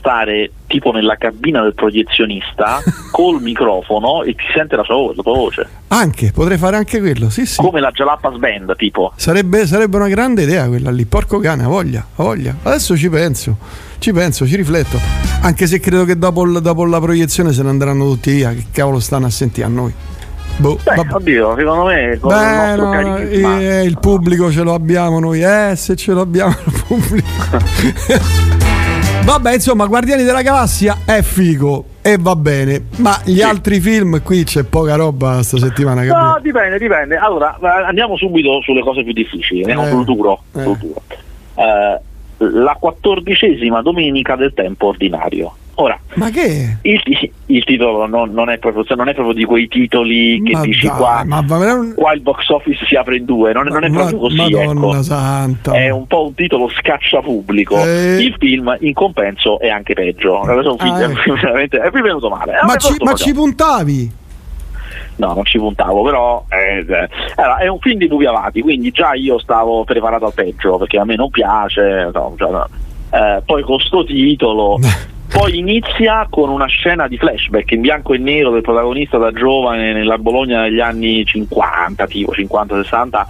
stare 0.03 0.51
tipo 0.67 0.91
nella 0.91 1.15
cabina 1.17 1.63
del 1.63 1.75
proiezionista 1.75 2.81
col 3.13 3.41
microfono 3.41 4.25
e 4.25 4.35
ti 4.35 4.43
sente 4.53 4.75
la, 4.75 4.83
sua, 4.83 5.13
la 5.15 5.23
tua 5.23 5.33
voce. 5.33 5.69
Anche, 5.89 6.33
potrei 6.33 6.59
fare 6.59 6.77
anche 6.77 6.99
quello, 6.99 7.31
sì 7.31 7.47
sì. 7.47 7.61
Come 7.61 7.79
la 7.79 7.91
Jalapas 7.93 8.37
Band, 8.37 8.75
tipo. 8.77 9.13
Sarebbe, 9.15 9.65
sarebbe 9.67 9.97
una 9.97 10.09
grande 10.09 10.43
idea 10.43 10.67
quella 10.67 10.91
lì, 10.91 11.05
porco 11.05 11.39
cane, 11.39 11.63
ha 11.63 11.69
voglia, 11.69 12.05
ha 12.17 12.23
voglia. 12.23 12.57
Adesso 12.63 12.97
ci 12.97 13.09
penso, 13.09 13.57
ci 13.99 14.13
penso, 14.13 14.45
ci 14.47 14.57
rifletto. 14.57 14.99
Anche 15.43 15.67
se 15.67 15.79
credo 15.79 16.05
che 16.05 16.19
dopo, 16.19 16.47
dopo 16.61 16.85
la 16.85 17.01
proiezione 17.01 17.53
se 17.53 17.63
ne 17.63 17.69
andranno 17.69 18.05
tutti 18.05 18.33
via, 18.33 18.51
che 18.51 18.67
cavolo 18.73 18.99
stanno 18.99 19.27
a 19.27 19.31
sentire 19.31 19.67
a 19.67 19.71
noi. 19.71 19.95
Boh, 20.57 20.79
Beh, 20.85 21.07
oddio, 21.11 21.57
secondo 21.57 21.85
me 21.85 22.19
con 22.21 22.29
Beh, 22.29 22.73
il, 23.35 23.41
no, 23.41 23.59
eh, 23.59 23.85
il 23.85 23.99
pubblico 23.99 24.51
ce 24.53 24.63
lo 24.63 24.75
abbiamo 24.75 25.19
noi, 25.19 25.43
eh, 25.43 25.75
se 25.77 25.97
ce 25.97 26.13
lo 26.13 26.21
abbiamo 26.21 26.55
il 26.67 26.85
pubblico. 26.87 28.61
Vabbè, 29.25 29.55
insomma, 29.55 29.87
Guardiani 29.87 30.25
della 30.25 30.43
Galassia 30.43 30.99
è 31.05 31.23
figo 31.23 31.85
e 32.03 32.17
va 32.19 32.35
bene, 32.35 32.87
ma 32.97 33.21
gli 33.25 33.37
sì. 33.37 33.43
altri 33.43 33.81
film 33.81 34.21
qui 34.23 34.43
c'è 34.43 34.65
poca 34.65 34.97
roba 34.97 35.43
sta 35.43 35.59
settimana. 35.59 36.05
Capito? 36.05 36.17
No, 36.19 36.39
dipende, 36.43 36.79
dipende. 36.79 37.17
Allora, 37.17 37.57
andiamo 37.87 38.17
subito 38.17 38.61
sulle 38.63 38.83
cose 38.83 39.05
più 39.05 39.13
difficili, 39.13 39.61
andiamo 39.61 39.87
eh, 39.87 39.91
sul 39.91 40.05
duro. 40.05 40.43
Eh. 40.55 40.63
Sul 40.63 40.77
duro. 40.77 41.03
Eh, 41.55 42.01
la 42.39 42.77
quattordicesima 42.79 43.81
domenica 43.81 44.35
del 44.35 44.53
tempo 44.55 44.89
ordinario. 44.89 45.55
Ora, 45.77 45.99
ma 46.15 46.29
che? 46.29 46.77
Il, 46.83 47.01
il 47.47 47.65
titolo 47.65 48.07
non, 48.07 48.31
non, 48.33 48.51
è 48.51 48.59
proprio, 48.59 48.85
non, 48.95 49.09
è 49.09 49.15
proprio, 49.15 49.35
di 49.35 49.45
quei 49.45 49.69
titoli 49.69 50.43
che 50.43 50.53
ma 50.53 50.61
dici 50.61 50.87
dai, 50.87 50.97
qua, 50.97 51.23
ma, 51.25 51.41
ma, 51.41 51.93
qua 51.95 52.13
il 52.13 52.21
box 52.21 52.49
office 52.51 52.85
si 52.85 52.95
apre 52.95 53.17
in 53.17 53.25
due, 53.25 53.53
non, 53.53 53.67
non 53.69 53.83
è 53.83 53.91
proprio 53.91 54.19
così. 54.19 54.37
Madonna 54.37 54.71
ecco. 54.71 55.03
santa. 55.03 55.73
È 55.73 55.89
un 55.89 56.07
po' 56.07 56.27
un 56.27 56.35
titolo 56.35 56.69
scaccia 56.69 57.21
pubblico. 57.23 57.79
Eh. 57.79 58.19
Il 58.21 58.37
film 58.39 58.77
in 58.81 58.93
compenso 58.93 59.59
è 59.61 59.69
anche 59.69 59.95
peggio. 59.95 60.43
È 60.45 60.53
un 60.55 60.77
film, 60.79 60.95
ah, 60.95 61.03
ecco. 61.05 61.35
veramente 61.41 61.79
è 61.79 61.91
venuto 61.91 62.29
male. 62.29 62.53
Ma, 62.67 62.77
ci, 62.77 62.95
ma 63.03 63.15
ci 63.15 63.33
puntavi? 63.33 64.21
no, 65.17 65.35
non 65.35 65.45
ci 65.45 65.59
puntavo, 65.59 66.03
però 66.03 66.45
eh, 66.49 66.85
allora, 67.37 67.59
è 67.59 67.69
un 67.69 67.79
film 67.79 67.99
di 67.99 68.09
Nubiavati, 68.09 68.61
quindi 68.61 68.91
già 68.91 69.15
io 69.15 69.39
stavo 69.39 69.85
preparato 69.85 70.27
al 70.27 70.35
peggio 70.35 70.79
perché 70.79 70.99
a 70.99 71.05
me 71.05 71.17
non 71.17 71.31
piace. 71.31 72.11
No, 72.13 72.35
cioè, 72.37 72.65
eh, 73.11 73.43
poi 73.45 73.63
con 73.63 73.79
sto 73.79 74.05
titolo 74.05 74.79
Poi 75.33 75.59
inizia 75.59 76.27
con 76.29 76.51
una 76.51 76.67
scena 76.67 77.09
di 77.09 77.17
flashback 77.17 77.73
in 77.73 77.81
bianco 77.81 78.13
e 78.13 78.19
nero 78.19 78.51
del 78.51 78.61
protagonista 78.61 79.17
da 79.17 79.33
giovane 79.33 79.93
nella 79.93 80.19
Bologna 80.19 80.61
negli 80.63 80.81
anni 80.81 81.25
50, 81.25 82.07
tipo 82.07 82.33
50-60, 82.33 83.27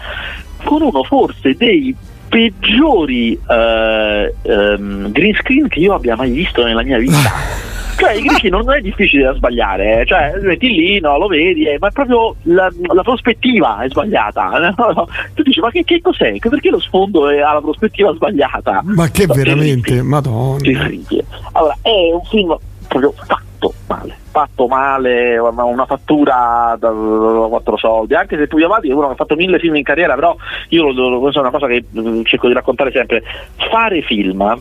con 0.65 0.83
uno 0.83 1.05
forse 1.05 1.55
dei 1.57 1.95
peggiori 2.29 3.39
uh, 3.47 4.51
um, 4.51 5.13
green 5.13 5.35
screen 5.35 5.69
che 5.69 5.79
io 5.79 5.95
abbia 5.95 6.17
mai 6.17 6.31
visto 6.31 6.65
nella 6.65 6.83
mia 6.83 6.99
vita. 6.99 7.71
Cioè, 8.03 8.15
i 8.15 8.23
greci 8.23 8.49
non 8.49 8.69
è 8.73 8.81
difficile 8.81 9.25
da 9.25 9.35
sbagliare, 9.35 10.01
eh. 10.01 10.07
cioè 10.07 10.33
metti 10.41 10.69
lì, 10.69 10.99
no, 10.99 11.19
lo 11.19 11.29
vedi, 11.29 11.67
eh, 11.67 11.77
ma 11.79 11.87
è 11.87 11.93
proprio 11.93 12.35
la, 12.43 12.69
la 12.93 13.03
prospettiva 13.03 13.81
è 13.83 13.89
sbagliata. 13.89 14.51
No, 14.83 14.91
no. 14.93 15.09
Tu 15.35 15.43
dici, 15.43 15.61
ma 15.61 15.71
che, 15.71 15.85
che, 15.85 16.01
cos'è? 16.01 16.37
Perché 16.39 16.71
lo 16.71 16.81
sfondo 16.81 17.27
ha 17.27 17.53
la 17.53 17.61
prospettiva 17.61 18.13
sbagliata? 18.15 18.81
Ma 18.85 19.09
che 19.11 19.27
no, 19.27 19.35
veramente, 19.35 19.95
che 19.95 20.03
madonna. 20.03 20.59
Che 20.61 21.25
allora, 21.53 21.77
è 21.83 22.13
un 22.13 22.25
film 22.25 22.57
proprio 22.89 23.13
fatto 23.13 23.75
male, 23.87 24.17
fatto 24.31 24.67
male, 24.67 25.39
una 25.39 25.87
fattura 25.87 26.77
da, 26.79 26.91
quattro 26.91 27.77
soldi, 27.77 28.15
anche 28.15 28.37
se 28.37 28.47
Puglio 28.47 28.67
Amati 28.67 28.89
è 28.89 28.93
uno 28.93 29.07
che 29.09 29.13
ha 29.13 29.17
fatto 29.17 29.37
mille 29.37 29.59
film 29.59 29.77
in 29.77 29.85
carriera, 29.85 30.15
però 30.15 30.35
io 30.69 31.21
questa 31.21 31.41
è 31.41 31.43
una 31.43 31.53
cosa 31.53 31.67
che 31.67 31.85
mm, 31.97 32.23
cerco 32.25 32.49
di 32.49 32.55
raccontare 32.55 32.91
sempre, 32.91 33.23
fare 33.71 34.03
film 34.03 34.61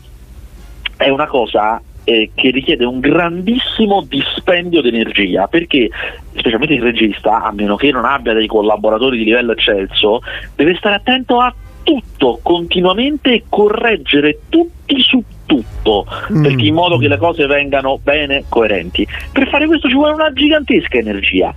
è 0.96 1.08
una 1.08 1.26
cosa 1.26 1.80
eh, 2.04 2.30
che 2.34 2.50
richiede 2.50 2.84
un 2.84 3.00
grandissimo 3.00 4.04
dispendio 4.08 4.80
di 4.80 4.88
energia 4.88 5.46
perché 5.46 5.88
specialmente 6.34 6.74
il 6.74 6.82
regista 6.82 7.42
a 7.42 7.52
meno 7.52 7.76
che 7.76 7.90
non 7.90 8.04
abbia 8.04 8.32
dei 8.32 8.46
collaboratori 8.46 9.18
di 9.18 9.24
livello 9.24 9.52
eccelso 9.52 10.20
deve 10.54 10.74
stare 10.76 10.96
attento 10.96 11.40
a 11.40 11.54
tutto 11.82 12.38
continuamente 12.42 13.32
e 13.32 13.44
correggere 13.48 14.40
tutti 14.48 15.00
su 15.00 15.22
tutto 15.46 16.06
mm. 16.32 16.42
perché 16.42 16.64
in 16.64 16.74
modo 16.74 16.96
che 16.96 17.08
le 17.08 17.18
cose 17.18 17.46
vengano 17.46 17.98
bene 18.02 18.44
coerenti 18.48 19.06
per 19.32 19.48
fare 19.48 19.66
questo 19.66 19.88
ci 19.88 19.94
vuole 19.94 20.14
una 20.14 20.32
gigantesca 20.32 20.98
energia 20.98 21.52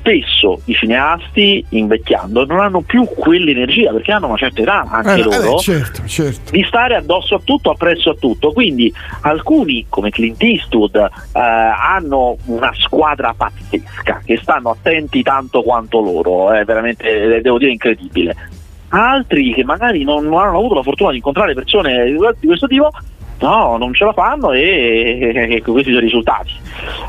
spesso 0.00 0.60
i 0.64 0.74
cineasti 0.74 1.64
invecchiando 1.68 2.46
non 2.46 2.60
hanno 2.60 2.80
più 2.80 3.04
quell'energia 3.04 3.92
perché 3.92 4.12
hanno 4.12 4.26
una 4.26 4.36
certa 4.36 4.62
età 4.62 4.86
anche 4.90 5.20
eh, 5.20 5.22
loro 5.22 5.58
eh, 5.58 5.60
certo, 5.60 6.06
certo. 6.06 6.50
di 6.50 6.64
stare 6.64 6.96
addosso 6.96 7.34
a 7.36 7.40
tutto, 7.44 7.70
appresso 7.70 8.10
a 8.10 8.16
tutto. 8.18 8.52
Quindi 8.52 8.92
alcuni 9.20 9.86
come 9.88 10.10
Clint 10.10 10.42
Eastwood 10.42 10.96
eh, 10.96 11.08
hanno 11.32 12.36
una 12.46 12.72
squadra 12.74 13.34
pazzesca 13.36 14.22
che 14.24 14.38
stanno 14.42 14.70
attenti 14.70 15.22
tanto 15.22 15.62
quanto 15.62 16.00
loro, 16.00 16.50
è 16.52 16.64
veramente 16.64 17.36
eh, 17.36 17.40
devo 17.40 17.58
dire 17.58 17.70
incredibile. 17.70 18.34
Altri 18.88 19.52
che 19.52 19.62
magari 19.62 20.02
non, 20.02 20.24
non 20.24 20.40
hanno 20.40 20.58
avuto 20.58 20.74
la 20.74 20.82
fortuna 20.82 21.10
di 21.10 21.16
incontrare 21.16 21.54
persone 21.54 22.06
di 22.40 22.46
questo 22.46 22.66
tipo 22.66 22.90
no, 23.40 23.76
non 23.76 23.92
ce 23.94 24.04
la 24.04 24.12
fanno 24.12 24.52
e, 24.52 25.18
e, 25.20 25.54
e 25.54 25.62
questi 25.62 25.90
sono 25.90 26.02
i 26.02 26.04
risultati. 26.04 26.52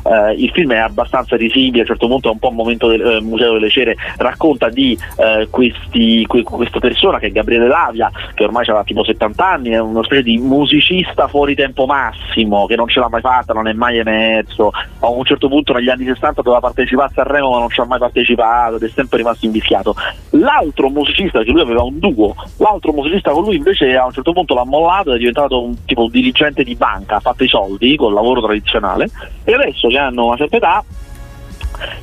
Uh, 0.04 0.32
il 0.36 0.50
film 0.52 0.74
è 0.74 0.78
abbastanza 0.78 1.36
risibile, 1.36 1.80
a 1.80 1.82
un 1.82 1.88
certo 1.88 2.08
punto 2.08 2.30
è 2.30 2.32
un 2.32 2.40
po' 2.40 2.50
un 2.50 2.56
momento 2.56 2.88
del 2.88 3.02
uh, 3.02 3.24
Museo 3.24 3.54
delle 3.54 3.70
Cere, 3.70 3.96
racconta 4.18 4.70
di 4.70 4.98
uh, 5.18 5.50
questi, 5.50 6.26
que, 6.26 6.44
questa 6.44 6.80
persona 6.80 7.20
che 7.20 7.28
è 7.28 7.32
Gabriele 7.32 7.68
Lavia, 7.68 8.12
che 8.34 8.44
ormai 8.44 8.66
ha 8.68 8.84
tipo 8.84 9.04
70 9.04 9.48
anni, 9.48 9.70
è 9.70 9.80
una 9.80 10.04
specie 10.04 10.24
di 10.24 10.38
musicista 10.38 11.28
fuori 11.28 11.56
tempo 11.56 11.86
massimo, 11.86 12.66
che 12.66 12.76
non 12.76 12.88
ce 12.88 13.00
l'ha 13.00 13.10
mai 13.10 13.22
fatta, 13.22 13.54
non 13.54 13.68
è 13.68 13.74
mai 13.74 13.98
emerso, 13.98 14.72
a 15.00 15.10
un 15.10 15.24
certo 15.24 15.48
punto 15.48 15.74
negli 15.74 15.90
anni 15.90 16.06
60 16.06 16.42
doveva 16.42 16.62
partecipare 16.62 17.10
a 17.10 17.12
Sanremo 17.14 17.52
ma 17.52 17.60
non 17.60 17.70
ci 17.70 17.80
ha 17.80 17.86
mai 17.86 18.00
partecipato 18.00 18.76
ed 18.78 18.84
è 18.84 18.90
sempre 18.90 19.18
rimasto 19.18 19.46
invischiato. 19.46 19.96
L'altro 20.32 20.90
musicista, 20.90 21.44
che 21.44 21.52
lui 21.52 21.62
aveva 21.62 21.84
un 21.84 22.00
duo, 22.00 22.36
l'altro 22.58 22.92
musicista 22.94 23.32
con 23.32 23.44
lui 23.44 23.58
invece 23.58 23.96
a 23.96 24.06
un 24.06 24.12
certo 24.12 24.34
punto 24.34 24.54
l'ha 24.54 24.66
mollato 24.66 25.10
ed 25.10 25.16
è 25.16 25.20
diventato 25.20 25.64
un 25.64 25.76
tipo 25.86 26.08
di 26.08 26.21
dirigente 26.22 26.63
di 26.63 26.75
banca, 26.75 27.18
ha 27.18 27.20
fatto 27.20 27.44
i 27.44 27.48
soldi 27.48 27.96
col 27.96 28.13
lavoro 28.13 28.42
tradizionale 28.42 29.10
e 29.44 29.54
adesso 29.54 29.88
che 29.88 29.98
hanno 29.98 30.28
una 30.28 30.38
certa 30.38 30.58
età 30.58 30.84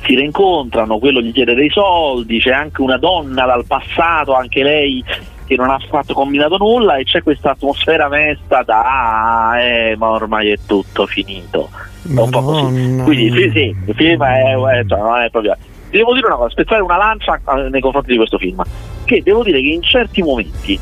si 0.03 0.15
rincontrano, 0.15 0.99
quello 0.99 1.21
gli 1.21 1.31
chiede 1.31 1.53
dei 1.53 1.69
soldi, 1.69 2.39
c'è 2.39 2.51
anche 2.51 2.81
una 2.81 2.97
donna 2.97 3.45
dal 3.45 3.65
passato, 3.65 4.33
anche 4.33 4.63
lei 4.63 5.03
che 5.45 5.55
non 5.55 5.69
ha 5.69 5.79
fatto 5.89 6.13
combinato 6.13 6.57
nulla 6.57 6.97
e 6.97 7.05
c'è 7.05 7.23
questa 7.23 7.51
atmosfera 7.51 8.07
mesta 8.07 8.61
da 8.63 9.49
ah, 9.49 9.59
eh, 9.59 9.95
ma 9.95 10.09
ormai 10.09 10.49
è 10.49 10.57
tutto 10.67 11.07
finito. 11.07 11.69
Madonna. 12.03 12.23
Un 12.23 12.29
po' 12.29 12.41
così. 12.41 13.01
Quindi 13.03 13.31
sì, 13.31 13.51
sì, 13.51 13.75
il 13.87 13.95
film 13.95 14.23
è, 14.23 14.55
è, 14.55 14.85
cioè, 14.85 14.99
non 14.99 15.21
è 15.21 15.29
proprio. 15.29 15.57
Devo 15.89 16.13
dire 16.13 16.27
una 16.27 16.35
cosa, 16.35 16.49
spezzare 16.51 16.81
una 16.81 16.97
lancia 16.97 17.39
eh, 17.55 17.69
nei 17.69 17.81
confronti 17.81 18.11
di 18.11 18.17
questo 18.17 18.37
film, 18.37 18.61
che 19.05 19.23
devo 19.23 19.43
dire 19.43 19.59
che 19.59 19.69
in 19.69 19.81
certi 19.81 20.21
momenti 20.21 20.79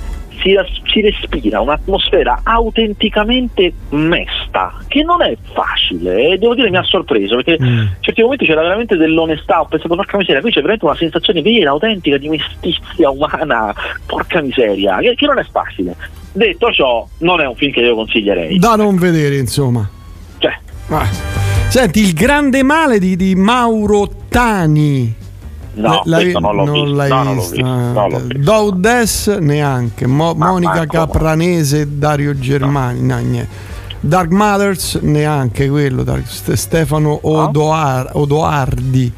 si, 0.47 0.81
si, 0.85 1.01
respira 1.01 1.61
un'atmosfera 1.61 2.41
autenticamente 2.43 3.73
mesta, 3.89 4.73
che 4.87 5.03
non 5.03 5.21
è 5.21 5.35
facile 5.53 6.29
e 6.29 6.37
devo 6.37 6.55
dire 6.55 6.69
mi 6.69 6.77
ha 6.77 6.83
sorpreso 6.83 7.35
perché 7.35 7.57
mm. 7.61 7.65
in 7.65 7.95
certi 7.99 8.21
momenti 8.21 8.45
c'era 8.45 8.61
veramente 8.61 8.95
dell'onestà, 8.95 9.61
ho 9.61 9.65
pensato 9.65 9.95
porca 9.95 10.17
miseria, 10.17 10.41
qui 10.41 10.51
c'è 10.51 10.61
veramente 10.61 10.85
una 10.85 10.95
sensazione 10.95 11.41
vera, 11.41 11.71
autentica 11.71 12.17
di 12.17 12.29
mestizia 12.29 13.09
umana, 13.09 13.73
porca 14.05 14.41
miseria, 14.41 14.97
che, 14.97 15.15
che 15.15 15.25
non 15.25 15.39
è 15.39 15.45
facile. 15.49 15.95
Detto 16.31 16.71
ciò, 16.71 17.07
non 17.19 17.41
è 17.41 17.47
un 17.47 17.55
film 17.55 17.71
che 17.71 17.81
io 17.81 17.95
consiglierei. 17.95 18.59
Da 18.59 18.75
non 18.75 18.97
vedere, 18.97 19.37
insomma. 19.37 19.89
Cioè. 20.37 20.57
Ah. 20.89 21.07
Senti, 21.67 21.99
il 21.99 22.13
grande 22.13 22.63
male 22.63 22.99
di, 22.99 23.15
di 23.15 23.35
Mauro 23.35 24.09
Tani 24.29 25.25
No, 25.77 26.01
l'hai, 26.05 26.31
non 26.31 26.55
l'ho 26.55 26.65
non 26.65 26.73
visto. 26.73 27.13
No, 27.13 27.23
non 27.23 27.35
l'ho. 27.35 28.09
No, 28.09 28.19
visto. 28.19 28.39
Doudes 28.39 29.27
neanche. 29.39 30.07
Mo- 30.07 30.33
Monica 30.33 30.85
Capranese 30.85 31.81
e 31.81 31.87
Dario 31.87 32.37
Germani. 32.37 33.01
No, 33.01 33.45
Dark 33.99 34.31
Mothers 34.31 34.95
neanche 35.01 35.69
quello. 35.69 36.03
Dark, 36.03 36.25
Stefano 36.27 37.19
Odoar, 37.21 38.11
Odoardi. 38.13 39.11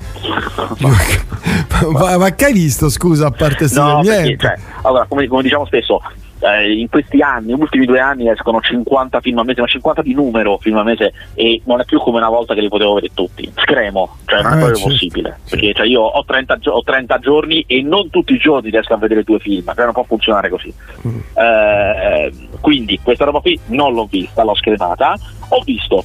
ma, 0.80 0.90
ma, 2.18 2.36
che 2.36 2.46
hai 2.46 2.54
visto? 2.54 2.90
Scusa, 2.90 3.28
a 3.28 3.32
parte 3.32 3.68
no, 3.72 4.00
niente. 4.00 4.36
Perché, 4.36 4.38
cioè, 4.38 4.56
allora, 4.82 5.06
come, 5.08 5.28
come 5.28 5.44
diciamo 5.44 5.66
spesso, 5.66 6.02
eh, 6.40 6.80
in 6.80 6.90
questi 6.90 7.22
anni, 7.22 7.54
ultimi 7.54 7.86
due 7.86 8.00
anni 8.00 8.30
escono 8.30 8.62
50 8.62 9.20
film 9.22 9.40
al 9.40 9.46
mese, 9.46 9.62
ma 9.62 9.68
50 9.68 10.02
di 10.02 10.14
numero 10.14 10.58
film 10.58 10.78
al 10.78 10.86
mese 10.86 11.14
e 11.34 11.62
non 11.66 11.82
è 11.82 11.86
più 11.86 12.00
come 12.00 12.18
una 12.18 12.30
volta 12.30 12.54
che 12.54 12.62
li 12.62 12.70
potevo 12.70 12.96
vedere 12.96 13.14
tutti. 13.14 13.52
Scremo, 13.56 14.18
cioè 14.26 14.42
non 14.42 14.54
è 14.54 14.56
eh, 14.56 14.58
proprio 14.58 14.78
certo. 14.78 14.92
possibile. 14.92 15.40
Perché 15.50 15.74
cioè, 15.74 15.88
io 15.88 16.02
ho 16.02 16.24
30, 16.24 16.60
ho 16.66 16.84
30, 16.84 17.20
giorni 17.20 17.64
e 17.68 17.82
non 17.82 18.10
tutti 18.10 18.34
i 18.34 18.38
giorni 18.38 18.70
riesco 18.70 18.94
a 18.94 18.98
vedere 18.98 19.24
due 19.24 19.40
film, 19.40 19.66
cioè 19.74 19.84
non 19.84 19.94
può 19.94 20.04
funzionare 20.04 20.50
così. 20.50 20.74
Mm. 21.08 21.20
Eh, 21.34 22.32
quindi 22.62 23.00
questa 23.04 23.26
roba 23.26 23.40
qui 23.40 23.60
non 23.68 23.94
l'ho 23.94 24.08
vista, 24.10 24.44
l'ho 24.44 24.56
scremata. 24.56 25.18
Ho 25.50 25.62
visto 25.64 26.04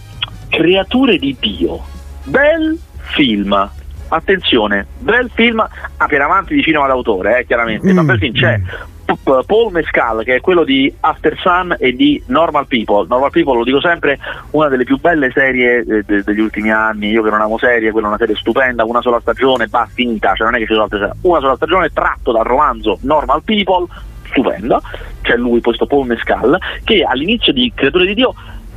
Creature 0.49 1.19
di 1.19 1.37
Dio, 1.39 1.81
bel 2.25 2.79
film, 3.15 3.71
attenzione, 4.09 4.87
bel 4.99 5.31
film 5.35 5.61
ah, 5.61 6.07
per 6.07 6.21
amanti 6.21 6.55
di 6.55 6.63
cinema 6.63 6.87
d'autore, 6.87 7.41
eh, 7.41 7.47
chiaramente, 7.47 7.91
mm, 7.93 7.95
ma 7.95 8.03
bel 8.03 8.19
film 8.19 8.35
c'è 8.35 8.59
mm 8.59 8.93
Paul 9.05 9.73
Mescal, 9.73 10.25
che 10.25 10.37
è 10.37 10.41
quello 10.41 10.65
di 10.65 10.93
After 11.01 11.39
Sun 11.39 11.77
e 11.79 11.93
di 11.93 12.23
Normal 12.27 12.67
People. 12.67 13.07
Normal 13.09 13.31
People, 13.31 13.59
lo 13.59 13.65
dico 13.65 13.81
sempre, 13.81 14.19
una 14.51 14.69
delle 14.69 14.85
più 14.85 14.99
belle 14.99 15.31
serie 15.33 15.85
eh, 15.87 16.03
de- 16.03 16.23
degli 16.23 16.41
ultimi 16.41 16.71
anni. 16.71 17.11
Io 17.11 17.23
che 17.23 17.31
non 17.31 17.41
amo 17.41 17.59
serie, 17.59 17.91
quella 17.91 18.07
è 18.07 18.11
una 18.11 18.19
serie 18.19 18.37
stupenda, 18.37 18.85
una 18.85 19.03
sola 19.03 19.21
stagione, 19.21 19.67
va 19.69 19.87
finita, 19.93 20.35
cioè 20.35 20.47
non 20.47 20.57
è 20.57 20.59
che 20.59 20.67
ci 20.67 20.73
sono 20.73 20.85
altre 20.85 20.99
serie. 20.99 21.15
Una 21.23 21.41
sola 21.41 21.57
stagione 21.57 21.91
tratto 21.91 22.33
dal 22.33 22.45
romanzo 22.45 22.99
Normal 23.03 23.43
People, 23.43 23.87
stupenda. 24.29 24.81
C'è 25.21 25.37
lui, 25.37 25.61
questo 25.61 25.87
Paul 25.87 26.07
Mescal, 26.07 26.59
che 26.85 27.03
all'inizio 27.03 27.53
di 27.53 27.71
Creature 27.75 28.07
di 28.07 28.15
Dio 28.15 28.35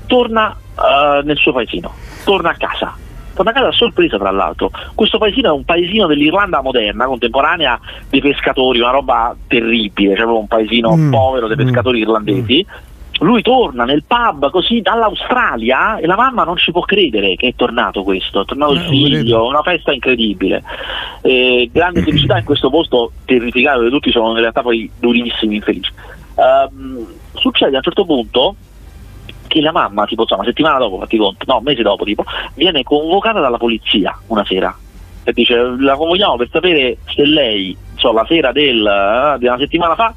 torna 0.07 0.55
uh, 0.75 1.25
nel 1.25 1.37
suo 1.37 1.53
paesino, 1.53 1.93
torna 2.23 2.51
a 2.51 2.55
casa 2.57 2.95
torna 3.37 3.51
a 3.51 3.53
casa 3.53 3.67
a 3.67 3.71
sorpresa 3.71 4.17
tra 4.17 4.31
l'altro. 4.31 4.71
Questo 4.95 5.19
paesino 5.19 5.49
è 5.49 5.53
un 5.55 5.63
paesino 5.63 6.07
dell'Irlanda 6.07 6.61
moderna, 6.61 7.05
contemporanea, 7.05 7.79
dei 8.09 8.19
pescatori, 8.19 8.79
una 8.79 8.89
roba 8.89 9.35
terribile, 9.47 10.15
cioè 10.15 10.25
un 10.25 10.47
paesino 10.47 10.95
mm. 10.95 11.11
povero 11.11 11.47
dei 11.47 11.55
mm. 11.55 11.65
pescatori 11.65 11.99
mm. 11.99 12.01
irlandesi. 12.01 12.65
Lui 13.19 13.41
torna 13.41 13.83
nel 13.83 14.03
pub 14.05 14.51
così 14.51 14.81
dall'Australia 14.81 15.97
e 15.97 16.05
la 16.05 16.15
mamma 16.15 16.43
non 16.43 16.55
ci 16.57 16.71
può 16.71 16.81
credere 16.81 17.35
che 17.35 17.47
è 17.47 17.53
tornato 17.55 18.03
questo, 18.03 18.41
è 18.41 18.45
tornato 18.45 18.73
il 18.73 18.81
eh, 18.81 18.87
figlio, 18.87 19.47
una 19.47 19.63
festa 19.63 19.91
incredibile. 19.91 20.63
Eh, 21.21 21.69
grande 21.71 22.03
felicità 22.03 22.37
in 22.37 22.45
questo 22.45 22.69
posto 22.69 23.11
terrificato 23.25 23.79
dove 23.79 23.89
tutti 23.89 24.11
sono 24.11 24.31
in 24.31 24.39
realtà 24.39 24.61
poi 24.61 24.89
durissimi, 24.99 25.55
infelici. 25.55 25.91
Um, 26.35 27.07
succede 27.33 27.73
a 27.73 27.77
un 27.77 27.83
certo 27.83 28.05
punto 28.05 28.55
che 29.57 29.61
la 29.61 29.71
mamma, 29.71 30.05
tipo 30.05 30.21
insomma, 30.21 30.41
una 30.41 30.49
settimana 30.49 30.77
dopo, 30.77 30.99
fatti 30.99 31.17
conto, 31.17 31.43
no, 31.47 31.57
un 31.57 31.63
mese 31.63 31.81
dopo, 31.81 32.03
tipo, 32.03 32.23
viene 32.53 32.83
convocata 32.83 33.39
dalla 33.39 33.57
polizia 33.57 34.17
una 34.27 34.45
sera 34.45 34.75
e 35.23 35.33
dice 35.33 35.55
la 35.79 35.95
convochiamo 35.95 36.37
per 36.37 36.47
sapere 36.49 36.97
se 37.13 37.25
lei, 37.25 37.75
so, 37.95 38.13
la 38.13 38.25
sera 38.27 38.53
del, 38.53 38.79
uh, 38.79 39.37
di 39.37 39.45
una 39.45 39.57
settimana 39.57 39.95
fa, 39.95 40.13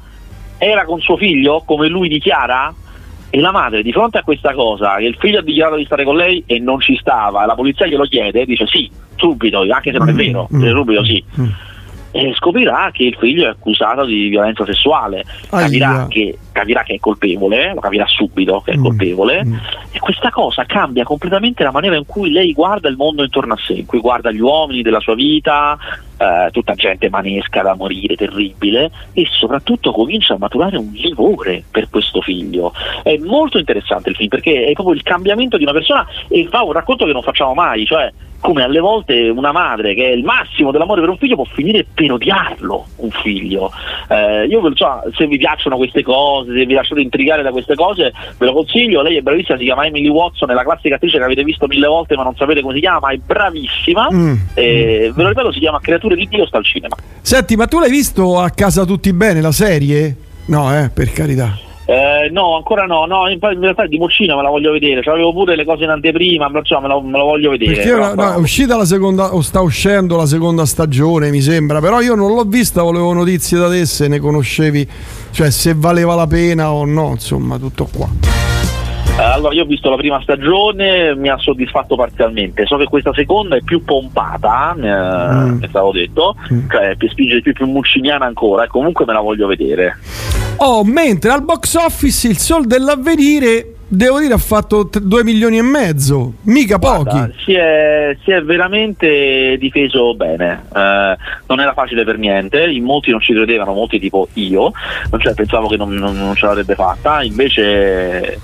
era 0.57 0.85
con 0.85 1.01
suo 1.01 1.17
figlio, 1.17 1.63
come 1.65 1.89
lui 1.89 2.07
dichiara, 2.07 2.73
e 3.29 3.39
la 3.41 3.51
madre 3.51 3.81
di 3.81 3.91
fronte 3.91 4.19
a 4.19 4.23
questa 4.23 4.53
cosa, 4.53 4.95
che 4.97 5.05
il 5.05 5.17
figlio 5.19 5.39
ha 5.39 5.41
dichiarato 5.41 5.75
di 5.75 5.85
stare 5.85 6.05
con 6.05 6.15
lei 6.15 6.43
e 6.45 6.59
non 6.59 6.79
ci 6.79 6.95
stava, 6.95 7.45
la 7.45 7.55
polizia 7.55 7.87
glielo 7.87 8.05
chiede, 8.05 8.45
dice 8.45 8.65
sì, 8.67 8.89
subito, 9.17 9.65
anche 9.69 9.91
se 9.91 9.97
non 9.97 10.07
è 10.07 10.13
mm, 10.13 10.15
vero, 10.15 10.47
mm, 10.53 10.69
subito 10.69 11.03
sì. 11.03 11.23
Mm. 11.39 11.47
E 12.13 12.33
scoprirà 12.35 12.89
che 12.93 13.03
il 13.03 13.15
figlio 13.15 13.45
è 13.45 13.49
accusato 13.49 14.05
di 14.05 14.29
violenza 14.29 14.65
sessuale, 14.65 15.25
capirà 15.49 16.07
che, 16.09 16.37
capirà 16.51 16.83
che, 16.83 16.95
è 16.95 16.99
colpevole, 16.99 17.73
lo 17.73 17.79
capirà 17.79 18.05
subito 18.07 18.61
che 18.61 18.71
è 18.71 18.77
mm. 18.77 18.83
colpevole 18.83 19.45
mm. 19.45 19.53
e 19.91 19.99
questa 19.99 20.29
cosa 20.29 20.65
cambia 20.65 21.03
completamente 21.03 21.63
la 21.63 21.71
maniera 21.71 21.95
in 21.95 22.05
cui 22.05 22.31
lei 22.31 22.53
guarda 22.53 22.89
il 22.89 22.95
mondo 22.95 23.23
intorno 23.23 23.53
a 23.53 23.57
sé, 23.57 23.73
in 23.73 23.85
cui 23.85 23.99
guarda 23.99 24.31
gli 24.31 24.39
uomini 24.39 24.81
della 24.81 24.99
sua 24.99 25.15
vita, 25.15 25.77
eh, 26.17 26.49
tutta 26.51 26.73
gente 26.73 27.09
manesca 27.09 27.61
da 27.61 27.75
morire, 27.75 28.15
terribile 28.15 28.91
e 29.13 29.25
soprattutto 29.29 29.91
comincia 29.91 30.35
a 30.35 30.37
maturare 30.37 30.77
un 30.77 30.91
livore 30.93 31.63
per 31.69 31.89
questo 31.89 32.21
figlio. 32.21 32.73
È 33.03 33.17
molto 33.17 33.57
interessante 33.57 34.09
il 34.09 34.15
film 34.15 34.29
perché 34.29 34.65
è 34.65 34.73
proprio 34.73 34.95
il 34.95 35.03
cambiamento 35.03 35.57
di 35.57 35.63
una 35.63 35.73
persona 35.73 36.05
e 36.27 36.47
fa 36.49 36.63
un 36.63 36.73
racconto 36.73 37.05
che 37.05 37.13
non 37.13 37.23
facciamo 37.23 37.53
mai, 37.53 37.85
cioè 37.85 38.11
come 38.41 38.63
alle 38.63 38.79
volte 38.79 39.29
una 39.29 39.51
madre 39.51 39.93
che 39.93 40.07
è 40.07 40.11
il 40.11 40.23
massimo 40.23 40.71
dell'amore 40.71 40.99
per 40.99 41.11
un 41.11 41.17
figlio 41.17 41.35
può 41.35 41.45
finire 41.45 41.85
per 41.93 42.11
odiarlo 42.11 42.85
un 42.97 43.11
figlio. 43.11 43.71
Eh, 44.09 44.45
io 44.45 44.61
so, 44.75 45.03
se 45.15 45.27
vi 45.27 45.37
piacciono 45.37 45.77
queste 45.77 46.01
cose, 46.01 46.40
se 46.45 46.65
vi 46.65 46.73
lasciate 46.73 47.01
intrigare 47.01 47.41
da 47.41 47.51
queste 47.51 47.75
cose, 47.75 48.13
ve 48.37 48.45
lo 48.45 48.53
consiglio, 48.53 49.01
lei 49.01 49.17
è 49.17 49.21
bravissima, 49.21 49.57
si 49.57 49.65
chiama 49.65 49.85
Emily 49.85 50.09
Watson, 50.09 50.49
è 50.49 50.53
la 50.53 50.63
classica 50.63 50.95
attrice 50.95 51.17
che 51.17 51.23
avete 51.23 51.43
visto 51.43 51.67
mille 51.67 51.87
volte 51.87 52.15
ma 52.15 52.23
non 52.23 52.35
sapete 52.35 52.61
come 52.61 52.73
si 52.75 52.79
chiama, 52.79 53.09
è 53.09 53.17
bravissima, 53.17 54.07
mm. 54.11 54.33
eh, 54.53 55.11
ve 55.13 55.21
lo 55.23 55.29
ripeto, 55.29 55.51
si 55.51 55.59
chiama 55.59 55.79
Creature 55.79 56.15
di 56.15 56.27
Dio, 56.27 56.45
sta 56.45 56.57
al 56.57 56.65
cinema. 56.65 56.95
Senti, 57.21 57.55
ma 57.55 57.67
tu 57.67 57.79
l'hai 57.79 57.91
visto 57.91 58.39
a 58.39 58.49
casa 58.49 58.85
tutti 58.85 59.11
bene 59.13 59.41
la 59.41 59.51
serie? 59.51 60.15
No, 60.45 60.75
eh, 60.75 60.89
per 60.89 61.11
carità. 61.11 61.70
Eh, 61.85 62.29
no, 62.31 62.55
ancora 62.55 62.85
no, 62.85 63.05
no, 63.05 63.27
in, 63.27 63.39
realtà 63.39 63.85
di 63.87 63.97
Moccina 63.97 64.35
me 64.35 64.43
la 64.43 64.49
voglio 64.49 64.71
vedere, 64.71 65.01
cioè, 65.01 65.13
avevo 65.13 65.33
pure 65.33 65.55
le 65.55 65.65
cose 65.65 65.83
in 65.83 65.89
anteprima, 65.89 66.49
perciò 66.49 66.79
me 66.79 66.87
lo, 66.87 67.01
me 67.01 67.17
lo 67.17 67.25
voglio 67.25 67.49
vedere. 67.49 67.73
Perché 67.73 67.89
però, 67.89 68.13
no, 68.13 68.33
è 68.33 68.37
uscita 68.37 68.77
la 68.77 68.85
seconda, 68.85 69.33
o 69.33 69.41
sta 69.41 69.61
uscendo 69.61 70.15
la 70.15 70.25
seconda 70.25 70.65
stagione, 70.65 71.31
mi 71.31 71.41
sembra, 71.41 71.79
però 71.79 71.99
io 71.99 72.15
non 72.15 72.33
l'ho 72.33 72.43
vista, 72.43 72.81
volevo 72.81 73.13
notizie 73.13 73.57
da 73.57 73.69
te 73.69 73.85
se 73.85 74.07
ne 74.07 74.19
conoscevi, 74.19 74.87
cioè 75.31 75.49
se 75.49 75.73
valeva 75.75 76.15
la 76.15 76.27
pena 76.27 76.71
o 76.71 76.85
no, 76.85 77.09
insomma, 77.09 77.57
tutto 77.57 77.87
qua. 77.91 78.50
Allora, 79.21 79.53
io 79.53 79.63
ho 79.63 79.67
visto 79.67 79.89
la 79.89 79.95
prima 79.95 80.21
stagione, 80.21 81.15
mi 81.15 81.29
ha 81.29 81.37
soddisfatto 81.37 81.95
parzialmente. 81.95 82.65
So 82.65 82.77
che 82.77 82.85
questa 82.85 83.13
seconda 83.13 83.55
è 83.55 83.61
più 83.61 83.83
pompata, 83.83 84.75
eh, 84.75 85.51
mm. 85.51 85.63
stavo 85.63 85.91
detto, 85.91 86.35
mm. 86.51 86.69
cioè 86.69 86.95
spinge 87.07 87.41
più, 87.41 87.53
più 87.53 87.67
mucciniana 87.67 88.25
ancora, 88.25 88.63
e 88.63 88.67
comunque 88.67 89.05
me 89.05 89.13
la 89.13 89.21
voglio 89.21 89.47
vedere. 89.47 89.97
Oh, 90.57 90.83
mentre 90.83 91.31
al 91.31 91.43
box 91.43 91.75
office 91.75 92.27
il 92.27 92.37
Sol 92.37 92.65
dell'avvenire 92.65 93.75
devo 93.93 94.19
dire 94.19 94.33
ha 94.33 94.37
fatto 94.37 94.89
2 94.89 95.23
milioni 95.23 95.57
e 95.57 95.61
mezzo, 95.61 96.35
mica 96.43 96.77
Guarda, 96.77 97.11
pochi. 97.11 97.33
Si 97.43 97.53
è, 97.53 98.15
si 98.23 98.31
è, 98.31 98.41
veramente 98.41 99.57
difeso 99.57 100.15
bene, 100.15 100.63
eh, 100.73 101.17
non 101.47 101.59
era 101.59 101.73
facile 101.73 102.05
per 102.05 102.17
niente, 102.17 102.63
in 102.63 102.85
molti 102.85 103.11
non 103.11 103.19
ci 103.19 103.33
credevano, 103.33 103.73
molti 103.73 103.99
tipo 103.99 104.29
io, 104.33 104.71
cioè, 105.17 105.33
pensavo 105.33 105.67
che 105.67 105.75
non, 105.75 105.89
non, 105.93 106.15
non 106.15 106.35
ce 106.35 106.45
l'avrebbe 106.45 106.75
fatta, 106.75 107.21
invece 107.21 108.39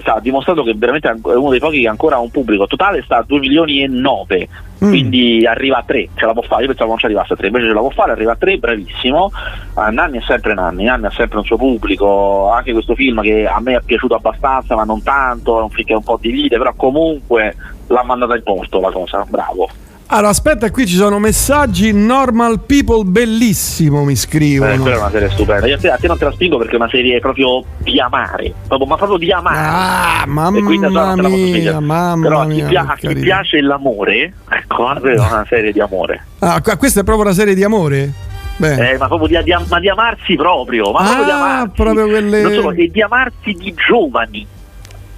sta 0.00 0.18
dimostrando 0.20 0.62
che 0.62 0.74
veramente 0.74 1.08
è 1.08 1.34
uno 1.34 1.50
dei 1.50 1.58
pochi 1.58 1.80
che 1.80 1.88
ancora 1.88 2.16
ha 2.16 2.20
un 2.20 2.30
pubblico. 2.30 2.66
Totale 2.66 3.02
sta 3.02 3.18
a 3.18 3.24
2 3.26 3.38
milioni 3.38 3.82
e 3.82 3.88
9 3.88 4.48
mm. 4.84 4.88
quindi 4.88 5.46
arriva 5.46 5.78
a 5.78 5.82
3 5.84 6.08
ce 6.14 6.26
la 6.26 6.32
può 6.32 6.42
fare. 6.42 6.62
Io 6.62 6.68
pensavo 6.68 6.90
non 6.90 6.98
ci 6.98 7.06
arrivasse 7.06 7.32
a 7.32 7.36
3 7.36 7.46
invece 7.48 7.66
ce 7.66 7.72
la 7.72 7.80
può 7.80 7.90
fare 7.90 8.12
arriva 8.12 8.32
a 8.32 8.36
3 8.36 8.58
bravissimo. 8.58 9.30
Uh, 9.74 9.90
Nanni 9.90 10.18
è 10.18 10.22
sempre 10.22 10.54
Nanni 10.54 10.84
Nanni 10.84 11.06
ha 11.06 11.10
sempre 11.10 11.38
un 11.38 11.44
suo 11.44 11.56
pubblico. 11.56 12.50
Anche 12.50 12.72
questo 12.72 12.94
film 12.94 13.20
che 13.22 13.46
a 13.46 13.60
me 13.60 13.76
è 13.76 13.80
piaciuto 13.84 14.14
abbastanza 14.14 14.74
ma 14.76 14.84
non 14.84 15.02
tanto 15.02 15.58
è 15.58 15.62
un 15.62 15.70
film 15.70 15.86
che 15.86 15.94
un 15.94 16.04
po' 16.04 16.18
divide 16.20 16.58
però 16.58 16.72
comunque 16.74 17.54
l'ha 17.88 18.02
mandata 18.02 18.36
in 18.36 18.42
posto 18.42 18.80
la 18.80 18.90
cosa 18.90 19.24
bravo 19.28 19.68
allora, 20.08 20.28
aspetta, 20.28 20.70
qui 20.70 20.86
ci 20.86 20.94
sono 20.94 21.18
messaggi 21.18 21.92
normal 21.92 22.60
people 22.60 23.02
bellissimo, 23.04 24.04
mi 24.04 24.14
scrivono. 24.14 24.72
Eh, 24.72 24.78
quella 24.78 24.96
è 24.96 24.98
una 25.00 25.10
serie 25.10 25.30
stupenda. 25.30 25.66
Io 25.66 25.74
a 25.74 25.78
te, 25.78 25.92
te, 25.98 26.06
non 26.06 26.16
te 26.16 26.24
la 26.24 26.32
spingo 26.32 26.58
perché 26.58 26.74
è 26.74 26.76
una 26.76 26.88
serie 26.88 27.18
proprio 27.18 27.64
di 27.78 27.98
amare, 27.98 28.54
proprio, 28.68 28.86
ma 28.86 28.96
proprio 28.96 29.18
di 29.18 29.32
amare. 29.32 29.58
Ah, 29.58 30.24
mamma 30.26 30.60
mia, 30.60 31.80
mamma 31.80 32.28
Però 32.28 32.40
a 32.40 32.46
chi, 32.46 32.62
mia, 32.62 32.86
a 32.86 32.94
chi 32.94 33.14
piace 33.14 33.60
l'amore, 33.60 34.32
ecco, 34.48 34.94
è 35.02 35.14
una 35.14 35.44
serie 35.48 35.72
di 35.72 35.80
amore. 35.80 36.24
Ah, 36.38 36.60
questa 36.60 37.00
è 37.00 37.04
proprio 37.04 37.24
una 37.24 37.34
serie 37.34 37.54
di 37.54 37.64
amore? 37.64 38.12
Eh, 38.58 38.96
ma 38.98 39.08
proprio 39.08 39.26
di, 39.26 39.44
di, 39.44 39.56
ma 39.68 39.80
di, 39.80 39.88
amarsi 39.88 40.36
proprio, 40.36 40.92
ma 40.92 41.00
ah, 41.00 41.04
proprio 41.04 41.24
di 41.24 41.30
amarsi. 41.30 41.70
Proprio 41.74 42.06
quelle... 42.06 42.54
so, 42.54 42.70
e 42.70 42.88
di 42.88 43.02
amarsi 43.02 43.52
di 43.52 43.74
giovani 43.74 44.46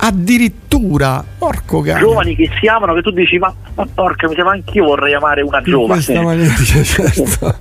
addirittura 0.00 1.24
porco 1.38 1.80
cane 1.80 1.98
giovani 1.98 2.36
che 2.36 2.48
si 2.60 2.66
amano 2.66 2.94
che 2.94 3.02
tu 3.02 3.10
dici 3.10 3.36
ma, 3.38 3.52
ma 3.74 3.86
porca 3.92 4.28
mi 4.28 4.34
sembra 4.34 4.54
anch'io 4.54 4.84
vorrei 4.84 5.14
amare 5.14 5.42
una 5.42 5.60
giovane 5.60 5.94
questa 5.94 6.22
maniera 6.22 6.54
certo. 6.54 7.56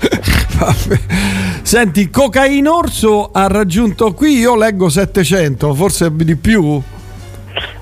senti 1.63 2.09
Cocaine 2.09 2.67
Orso 2.69 3.31
ha 3.31 3.47
raggiunto 3.47 4.13
qui 4.13 4.37
io 4.37 4.55
leggo 4.55 4.87
700 4.87 5.73
forse 5.73 6.15
di 6.15 6.35
più 6.35 6.79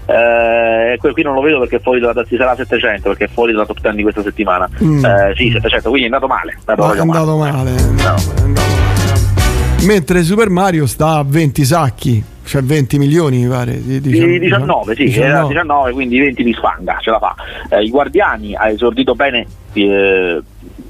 eh, 0.05 0.97
qui 0.99 1.23
non 1.23 1.33
lo 1.33 1.41
vedo 1.41 1.59
perché 1.59 1.79
fuori 1.79 1.99
dalla, 1.99 2.23
si 2.25 2.37
sarà 2.37 2.55
700 2.55 3.09
perché 3.09 3.25
è 3.25 3.29
fuori 3.29 3.51
dalla 3.51 3.65
top 3.65 3.81
10 3.81 3.95
di 3.97 4.03
questa 4.03 4.23
settimana 4.23 4.69
mm. 4.81 5.03
eh, 5.03 5.33
sì 5.35 5.51
700 5.51 5.89
quindi 5.89 6.09
è 6.09 6.13
andato 6.13 6.27
male 6.27 6.51
è 6.53 6.71
andato, 6.71 6.93
è 6.93 6.99
andato 6.99 7.37
male, 7.37 7.51
male. 7.51 7.71
No. 7.71 7.77
È 7.77 8.41
andato 8.41 8.47
male. 8.47 9.85
mentre 9.85 10.23
Super 10.23 10.49
Mario 10.49 10.85
sta 10.85 11.15
a 11.17 11.23
20 11.27 11.65
sacchi 11.65 12.23
cioè 12.45 12.61
20 12.61 12.97
milioni 12.97 13.43
mi 13.43 13.49
pare 13.49 13.81
di, 13.81 13.99
di, 13.99 14.11
di 14.11 14.39
19 14.39 14.95
sì 14.95 15.03
19. 15.05 15.47
19 15.47 15.91
quindi 15.91 16.19
20 16.19 16.43
di 16.43 16.53
sfanga 16.53 16.97
ce 17.01 17.11
la 17.11 17.19
fa 17.19 17.35
eh, 17.69 17.83
i 17.83 17.89
Guardiani 17.89 18.55
ha 18.55 18.69
esordito 18.69 19.15
bene 19.15 19.45
eh, 19.73 20.41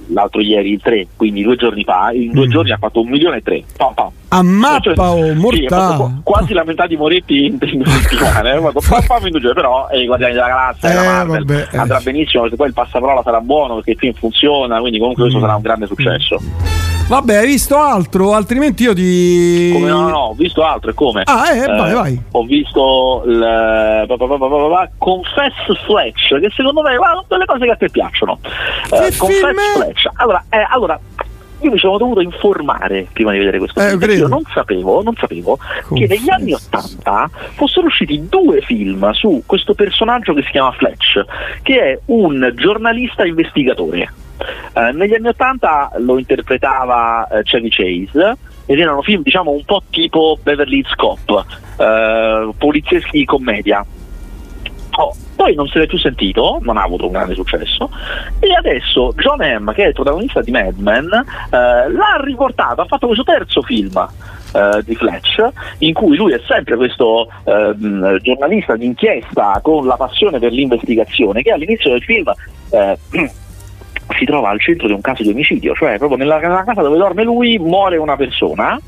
l'altro 0.07 0.41
ieri 0.41 0.73
il 0.73 0.81
3 0.81 1.07
quindi 1.15 1.41
due 1.41 1.55
giorni 1.55 1.83
fa 1.83 2.11
in 2.11 2.31
due 2.31 2.47
mm. 2.47 2.51
giorni 2.51 2.71
ha 2.71 2.77
fatto 2.77 3.01
un 3.01 3.09
milione 3.09 3.37
e 3.37 3.41
tre 3.41 3.63
pam, 3.75 3.93
pam. 3.93 4.09
a 4.27 4.43
mappa 4.43 4.93
cioè, 4.93 4.99
oh, 4.99 5.33
mortale 5.33 6.05
sì, 6.05 6.21
quasi 6.23 6.53
la 6.53 6.63
metà 6.63 6.85
di 6.85 6.97
Moretti 6.97 7.45
in, 7.45 7.57
due 7.57 7.85
settimane 7.89 8.55
eh, 8.55 9.53
però 9.53 9.87
eh, 9.89 10.01
i 10.01 10.05
Guardiani 10.05 10.33
della 10.33 10.47
Galassia 10.47 10.91
eh, 10.91 11.05
Marvel, 11.05 11.45
vabbè, 11.45 11.67
eh. 11.71 11.77
andrà 11.77 11.99
benissimo 12.01 12.43
perché 12.43 12.57
poi 12.57 12.67
il 12.67 12.73
passaparola 12.73 13.23
sarà 13.23 13.41
buono 13.41 13.75
perché 13.75 13.91
il 13.91 13.97
film 13.97 14.13
funziona 14.13 14.79
quindi 14.79 14.99
comunque 14.99 15.23
mm. 15.23 15.27
questo 15.27 15.45
sarà 15.45 15.55
un 15.55 15.63
grande 15.63 15.87
successo 15.87 16.39
mm. 16.41 16.84
Vabbè, 17.07 17.35
hai 17.35 17.45
visto 17.45 17.77
altro? 17.77 18.33
Altrimenti 18.33 18.81
io 18.81 18.95
ti. 18.95 19.69
Come 19.73 19.89
no, 19.89 20.09
no, 20.09 20.17
ho 20.17 20.33
visto 20.33 20.63
altro 20.63 20.89
e 20.89 20.93
come? 20.95 21.21
Ah, 21.25 21.53
eh, 21.53 21.67
vai, 21.67 21.91
eh, 21.91 21.93
vai. 21.93 22.21
Ho 22.31 22.43
visto 22.43 23.23
il 23.27 24.07
Confess 24.97 25.85
Fletch, 25.85 26.39
che 26.39 26.49
secondo 26.55 26.81
me 26.81 26.95
sono 26.95 27.23
delle 27.27 27.45
cose 27.45 27.65
che 27.65 27.71
a 27.71 27.75
te 27.75 27.89
piacciono. 27.91 28.39
Eh, 28.91 29.15
Confess 29.17 29.75
Fletch. 29.75 30.09
Allora, 30.15 30.43
eh, 30.49 30.65
allora 30.67 30.99
io 31.59 31.71
mi 31.71 31.77
sono 31.77 31.99
dovuto 31.99 32.21
informare 32.21 33.07
prima 33.13 33.31
di 33.33 33.37
vedere 33.37 33.59
questo 33.59 33.79
eh, 33.79 33.97
film. 33.99 34.11
Io 34.11 34.27
non 34.27 34.41
sapevo, 34.51 35.03
non 35.03 35.13
sapevo 35.15 35.59
che 35.93 36.07
negli 36.07 36.29
anni 36.31 36.53
Ottanta 36.53 37.29
fossero 37.53 37.85
usciti 37.85 38.27
due 38.27 38.61
film 38.61 39.11
su 39.11 39.43
questo 39.45 39.75
personaggio 39.75 40.33
che 40.33 40.41
si 40.41 40.49
chiama 40.49 40.71
Fletch, 40.71 41.23
che 41.61 41.79
è 41.79 41.99
un 42.05 42.51
giornalista 42.55 43.25
investigatore. 43.25 44.11
Eh, 44.37 44.91
negli 44.91 45.13
anni 45.13 45.27
80 45.27 45.93
lo 45.97 46.17
interpretava 46.17 47.27
eh, 47.27 47.43
Chevy 47.43 47.69
Chase, 47.69 48.37
ed 48.65 48.79
erano 48.79 49.01
film 49.01 49.21
diciamo 49.21 49.51
un 49.51 49.63
po' 49.63 49.83
tipo 49.89 50.37
Beverly 50.41 50.77
Hills 50.79 50.95
Cop, 50.95 51.45
eh, 51.77 52.49
polizieschi 52.57 53.19
di 53.19 53.25
commedia. 53.25 53.85
Oh, 54.97 55.13
poi 55.35 55.53
non 55.55 55.67
se 55.67 55.79
l'è 55.79 55.87
più 55.87 55.97
sentito, 55.97 56.59
non 56.61 56.77
ha 56.77 56.83
avuto 56.83 57.05
un 57.05 57.11
grande 57.11 57.35
successo, 57.35 57.89
e 58.39 58.53
adesso 58.53 59.13
John 59.17 59.39
M., 59.39 59.73
che 59.73 59.83
è 59.83 59.87
il 59.87 59.93
protagonista 59.93 60.41
di 60.41 60.51
Mad 60.51 60.77
Men, 60.77 61.09
eh, 61.11 61.91
l'ha 61.91 62.17
riportato, 62.21 62.81
ha 62.81 62.85
fatto 62.85 63.07
questo 63.07 63.25
terzo 63.25 63.61
film 63.61 64.07
eh, 64.53 64.81
di 64.85 64.95
Fletch, 64.95 65.49
in 65.79 65.93
cui 65.93 66.15
lui 66.15 66.31
è 66.31 66.39
sempre 66.47 66.77
questo 66.77 67.29
eh, 67.43 67.75
giornalista 68.21 68.77
d'inchiesta 68.77 69.59
con 69.61 69.85
la 69.85 69.97
passione 69.97 70.39
per 70.39 70.53
l'investigazione, 70.53 71.41
che 71.41 71.51
all'inizio 71.51 71.91
del 71.91 72.03
film 72.03 72.31
eh, 72.71 72.97
si 74.17 74.25
trova 74.25 74.49
al 74.49 74.59
centro 74.59 74.87
di 74.87 74.93
un 74.93 75.01
caso 75.01 75.23
di 75.23 75.29
omicidio, 75.29 75.73
cioè 75.73 75.97
proprio 75.97 76.17
nella, 76.17 76.39
casa 76.39 76.81
dove 76.81 76.97
dorme 76.97 77.23
lui 77.23 77.57
muore 77.57 77.97
una 77.97 78.15
persona 78.15 78.79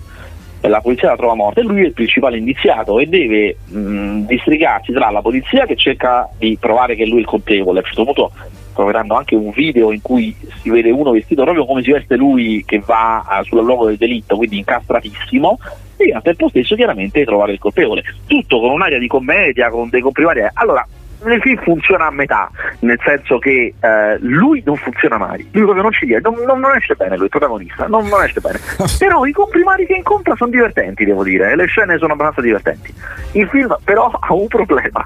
la 0.61 0.81
polizia 0.81 1.09
la 1.09 1.15
trova 1.15 1.35
morta 1.35 1.61
e 1.61 1.63
lui 1.63 1.83
è 1.83 1.85
il 1.85 1.93
principale 1.93 2.37
indiziato 2.37 2.99
e 2.99 3.05
deve 3.05 3.57
mh, 3.67 4.25
districarsi 4.25 4.91
tra 4.91 5.09
la 5.11 5.21
polizia 5.21 5.65
che 5.65 5.75
cerca 5.75 6.27
di 6.37 6.57
provare 6.59 6.95
che 6.95 7.05
lui 7.05 7.17
è 7.17 7.21
il 7.21 7.25
colpevole, 7.25 7.79
a 7.79 7.81
un 7.81 7.87
certo 7.87 8.03
punto 8.03 8.31
troveranno 8.73 9.15
anche 9.15 9.35
un 9.35 9.49
video 9.49 9.91
in 9.91 10.01
cui 10.01 10.35
si 10.61 10.69
vede 10.69 10.91
uno 10.91 11.11
vestito 11.11 11.41
proprio 11.41 11.65
come 11.65 11.81
si 11.81 11.91
veste 11.91 12.15
lui 12.15 12.63
che 12.63 12.79
va 12.85 13.25
uh, 13.27 13.43
sul 13.43 13.63
luogo 13.63 13.87
del 13.87 13.97
delitto, 13.97 14.37
quindi 14.37 14.59
incastratissimo, 14.59 15.57
e 15.97 16.11
al 16.13 16.21
tempo 16.21 16.47
stesso 16.49 16.75
chiaramente 16.75 17.25
trovare 17.25 17.53
il 17.53 17.59
colpevole. 17.59 18.03
Tutto 18.27 18.59
con 18.59 18.69
un'aria 18.69 18.99
di 18.99 19.07
commedia, 19.07 19.69
con 19.69 19.89
dei 19.89 20.01
comprimari. 20.01 20.47
Allora, 20.53 20.87
nel 21.23 21.41
film 21.41 21.61
funziona 21.61 22.07
a 22.07 22.11
metà, 22.11 22.49
nel 22.79 22.99
senso 23.03 23.39
che 23.39 23.73
eh, 23.79 24.17
lui 24.19 24.61
non 24.65 24.75
funziona 24.75 25.17
mai, 25.17 25.47
lui 25.51 25.63
proprio 25.63 25.83
non 25.83 25.91
ci 25.91 26.05
viene, 26.05 26.21
non, 26.23 26.35
non, 26.45 26.59
non, 26.59 26.75
esce 26.75 26.95
bene 26.95 27.15
lui, 27.15 27.25
il 27.25 27.29
protagonista, 27.29 27.87
non, 27.87 28.07
non 28.07 28.23
esce 28.23 28.39
bene. 28.39 28.59
però 28.97 29.25
i 29.25 29.31
comprimari 29.31 29.85
che 29.85 29.93
incontra 29.93 30.35
sono 30.35 30.51
divertenti, 30.51 31.05
devo 31.05 31.23
dire, 31.23 31.51
e 31.51 31.55
le 31.55 31.65
scene 31.65 31.97
sono 31.97 32.13
abbastanza 32.13 32.41
divertenti. 32.41 32.93
Il 33.33 33.47
film 33.49 33.75
però 33.83 34.11
ha 34.19 34.33
un 34.33 34.47
problema. 34.47 35.05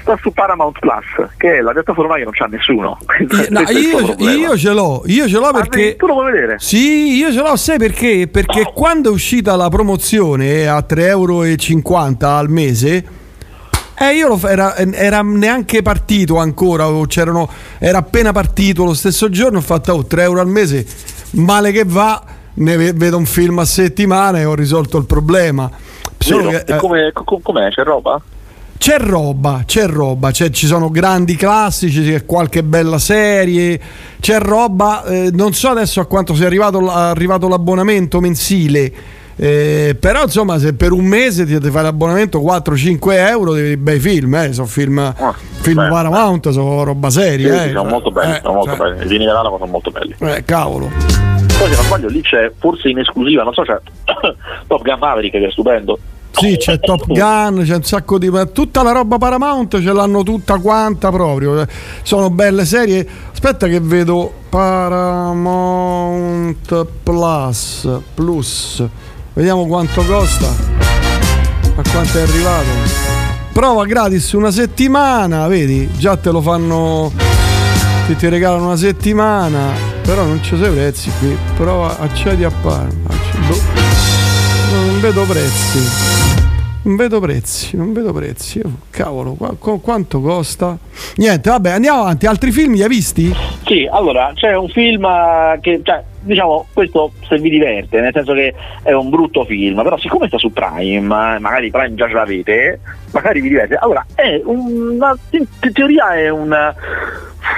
Sta 0.00 0.16
su 0.16 0.32
Paramount 0.32 0.78
Plus, 0.78 1.28
che 1.36 1.58
è 1.58 1.60
la 1.60 1.72
piattaforma 1.72 2.16
che 2.16 2.24
non 2.24 2.32
c'ha 2.32 2.46
nessuno. 2.46 2.98
No, 3.50 3.60
io, 3.70 4.14
io, 4.18 4.56
ce 4.56 4.72
l'ho, 4.72 5.02
io 5.06 5.28
ce 5.28 5.38
l'ho 5.38 5.48
ah, 5.48 5.52
perché. 5.52 5.90
Ah, 5.90 5.96
tu 5.96 6.06
lo 6.06 6.14
vuoi 6.14 6.32
vedere? 6.32 6.58
Sì, 6.58 7.16
io 7.16 7.32
ce 7.32 7.40
l'ho, 7.42 7.56
sai 7.56 7.78
perché? 7.78 8.28
Perché 8.30 8.62
oh. 8.62 8.72
quando 8.72 9.10
è 9.10 9.12
uscita 9.12 9.56
la 9.56 9.68
promozione 9.68 10.68
a 10.68 10.78
3,50 10.78 10.96
euro 11.08 12.36
al 12.36 12.48
mese 12.48 13.18
eh, 14.02 14.14
io 14.14 14.28
lo, 14.28 14.40
era, 14.48 14.76
era, 14.76 15.20
neanche 15.20 15.82
partito 15.82 16.38
ancora, 16.38 16.88
era 17.78 17.98
appena 17.98 18.32
partito 18.32 18.84
lo 18.84 18.94
stesso 18.94 19.28
giorno, 19.28 19.58
ho 19.58 19.60
fatto 19.60 19.92
oh, 19.92 20.06
3 20.06 20.22
euro 20.22 20.40
al 20.40 20.46
mese, 20.46 20.86
male 21.32 21.70
che 21.70 21.84
va, 21.84 22.24
ne 22.54 22.92
vedo 22.94 23.18
un 23.18 23.26
film 23.26 23.58
a 23.58 23.66
settimana 23.66 24.38
e 24.38 24.46
ho 24.46 24.54
risolto 24.54 24.96
il 24.96 25.04
problema. 25.04 25.70
Solo 26.16 26.48
che, 26.48 26.64
eh, 26.66 26.76
com'è, 26.76 27.12
com'è? 27.12 27.68
C'è 27.68 27.82
roba? 27.82 28.18
C'è 28.78 28.98
roba, 28.98 29.64
c'è 29.66 29.86
roba, 29.86 30.30
c'è, 30.30 30.48
ci 30.48 30.66
sono 30.66 30.88
grandi 30.88 31.36
classici, 31.36 32.02
c'è 32.02 32.24
qualche 32.24 32.62
bella 32.62 32.98
serie, 32.98 33.78
c'è 34.18 34.38
roba, 34.38 35.04
eh, 35.04 35.30
non 35.30 35.52
so 35.52 35.68
adesso 35.68 36.00
a 36.00 36.06
quanto 36.06 36.34
sia 36.34 36.46
arrivato, 36.46 36.90
arrivato 36.90 37.48
l'abbonamento 37.48 38.18
mensile 38.20 39.18
eh, 39.42 39.96
però 39.98 40.24
insomma 40.24 40.58
se 40.58 40.74
per 40.74 40.92
un 40.92 41.06
mese 41.06 41.46
ti 41.46 41.70
fai 41.70 41.82
l'abbonamento 41.82 42.40
4-5 42.40 42.98
euro 43.12 43.54
devi 43.54 43.78
bei 43.78 43.98
film 43.98 44.34
eh, 44.34 44.52
sono 44.52 44.66
film, 44.66 44.98
oh, 44.98 45.34
film 45.62 45.88
Paramount 45.88 46.50
sono 46.50 46.82
roba 46.82 47.08
seria 47.08 47.56
sì, 47.56 47.68
eh. 47.68 47.72
sono 47.72 47.88
molto 47.88 48.10
belli 48.10 48.34
eh, 48.34 48.40
sono 48.42 48.52
molto 48.52 48.76
cioè, 48.76 48.90
belli 48.90 49.04
i 49.06 49.08
vini 49.08 49.24
dell'Alamo 49.24 49.56
sono 49.56 49.70
molto 49.70 49.90
belli 49.90 50.14
eh 50.18 50.44
cavolo 50.44 50.90
poi 50.90 51.70
se 51.70 51.74
non 51.74 51.84
sbaglio 51.84 52.08
lì 52.08 52.20
c'è 52.20 52.52
forse 52.58 52.90
in 52.90 52.98
esclusiva 52.98 53.42
non 53.42 53.54
so 53.54 53.62
c'è 53.62 53.80
Top 54.68 54.82
Gun 54.82 54.98
Maverick 54.98 55.38
che 55.38 55.46
è 55.46 55.50
stupendo 55.50 55.98
sì, 56.32 56.56
c'è 56.56 56.78
Top 56.78 57.06
Gun, 57.06 57.62
c'è 57.64 57.74
un 57.74 57.82
sacco 57.82 58.16
di. 58.16 58.30
Tutta 58.52 58.82
la 58.82 58.92
roba 58.92 59.18
Paramount 59.18 59.78
ce 59.82 59.92
l'hanno 59.92 60.22
tutta 60.22 60.58
quanta 60.58 61.10
proprio. 61.10 61.66
Sono 62.02 62.30
belle 62.30 62.64
serie. 62.64 63.06
Aspetta 63.30 63.66
che 63.66 63.78
vedo 63.80 64.32
Paramount 64.48 65.66
Plus. 67.02 67.88
Plus. 68.14 68.82
Vediamo 69.40 69.64
quanto 69.64 70.04
costa. 70.04 70.48
A 70.48 71.82
quanto 71.90 72.18
è 72.18 72.20
arrivato. 72.20 72.66
Prova 73.52 73.86
gratis 73.86 74.32
una 74.32 74.50
settimana, 74.50 75.46
vedi? 75.46 75.88
Già 75.96 76.18
te 76.18 76.30
lo 76.30 76.42
fanno. 76.42 77.10
Ti, 78.06 78.16
ti 78.16 78.28
regalano 78.28 78.66
una 78.66 78.76
settimana. 78.76 79.72
Però 80.02 80.24
non 80.24 80.42
ci 80.42 80.58
sono 80.58 80.72
prezzi 80.72 81.10
qui. 81.18 81.34
Prova 81.56 82.00
accedi 82.00 82.44
a 82.44 82.50
Parma. 82.50 83.14
Boh. 83.48 83.60
Non 84.72 85.00
vedo 85.00 85.22
prezzi. 85.22 86.39
Non 86.82 86.96
vedo 86.96 87.20
prezzi, 87.20 87.76
non 87.76 87.92
vedo 87.92 88.10
prezzi. 88.10 88.62
Cavolo, 88.88 89.34
qu- 89.34 89.82
quanto 89.82 90.22
costa? 90.22 90.78
Niente, 91.16 91.50
vabbè, 91.50 91.72
andiamo 91.72 92.00
avanti. 92.00 92.24
Altri 92.24 92.50
film 92.52 92.72
li 92.72 92.82
hai 92.82 92.88
visti? 92.88 93.34
Sì, 93.66 93.86
allora 93.90 94.32
c'è 94.34 94.56
un 94.56 94.68
film 94.68 95.04
eh, 95.04 95.58
che, 95.60 95.82
cioè, 95.84 96.02
diciamo, 96.20 96.68
questo 96.72 97.12
se 97.28 97.36
vi 97.36 97.50
diverte, 97.50 98.00
nel 98.00 98.12
senso 98.14 98.32
che 98.32 98.54
è 98.82 98.92
un 98.92 99.10
brutto 99.10 99.44
film, 99.44 99.82
però 99.82 99.98
siccome 99.98 100.26
sta 100.28 100.38
su 100.38 100.54
Prime, 100.54 100.96
eh, 100.96 101.38
magari 101.38 101.70
Prime 101.70 101.94
già 101.96 102.08
ce 102.08 102.14
l'avete, 102.14 102.80
magari 103.12 103.42
vi 103.42 103.48
diverte. 103.50 103.74
Allora, 103.74 104.06
è 104.14 104.40
una, 104.42 105.14
in 105.32 105.46
teoria 105.74 106.14
è 106.14 106.30
una, 106.30 106.74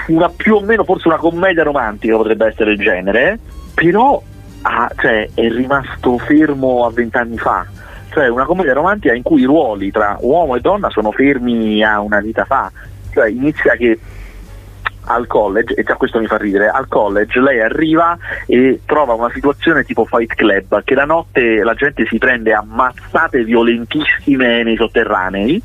una 0.09 0.29
più 0.31 0.57
o 0.57 0.61
meno, 0.63 0.83
forse 0.83 1.07
una 1.07 1.19
commedia 1.19 1.63
romantica 1.63 2.17
potrebbe 2.17 2.47
essere 2.49 2.73
il 2.73 2.79
genere, 2.79 3.39
però 3.73 4.21
ah, 4.63 4.91
cioè, 5.01 5.29
è 5.33 5.49
rimasto 5.49 6.19
fermo 6.19 6.85
a 6.85 6.91
vent'anni 6.91 7.39
fa 7.39 7.65
cioè 8.13 8.29
una 8.29 8.45
commedia 8.45 8.75
romantica 8.75 9.15
in 9.15 9.23
cui 9.23 9.43
i 9.43 9.47
ruoli 9.47 9.91
tra 9.91 10.17
uomo 10.21 10.57
e 10.57 10.61
donna 10.61 10.91
sono 10.91 11.11
fermi 11.13 11.83
a 11.83 12.01
una 12.01 12.21
vita 12.21 12.45
fa, 12.45 12.71
cioè 13.13 13.29
inizia 13.29 13.75
che 13.75 13.99
al 15.05 15.27
college, 15.27 15.75
e 15.75 15.83
già 15.83 15.97
questo 15.97 16.21
mi 16.21 16.27
fa 16.27 16.37
ridere, 16.37 16.69
al 16.69 16.87
college 16.87 17.41
lei 17.41 17.61
arriva 17.61 18.17
e 18.47 18.81
trova 18.85 19.15
una 19.15 19.31
situazione 19.33 19.85
tipo 19.85 20.05
Fight 20.05 20.35
Club, 20.35 20.85
che 20.85 20.95
la 20.95 21.05
notte 21.05 21.63
la 21.63 21.75
gente 21.75 22.07
si 22.07 22.19
prende 22.19 22.53
ammazzate 22.53 23.43
violentissime 23.45 24.63
nei 24.63 24.77
sotterranei 24.77 25.63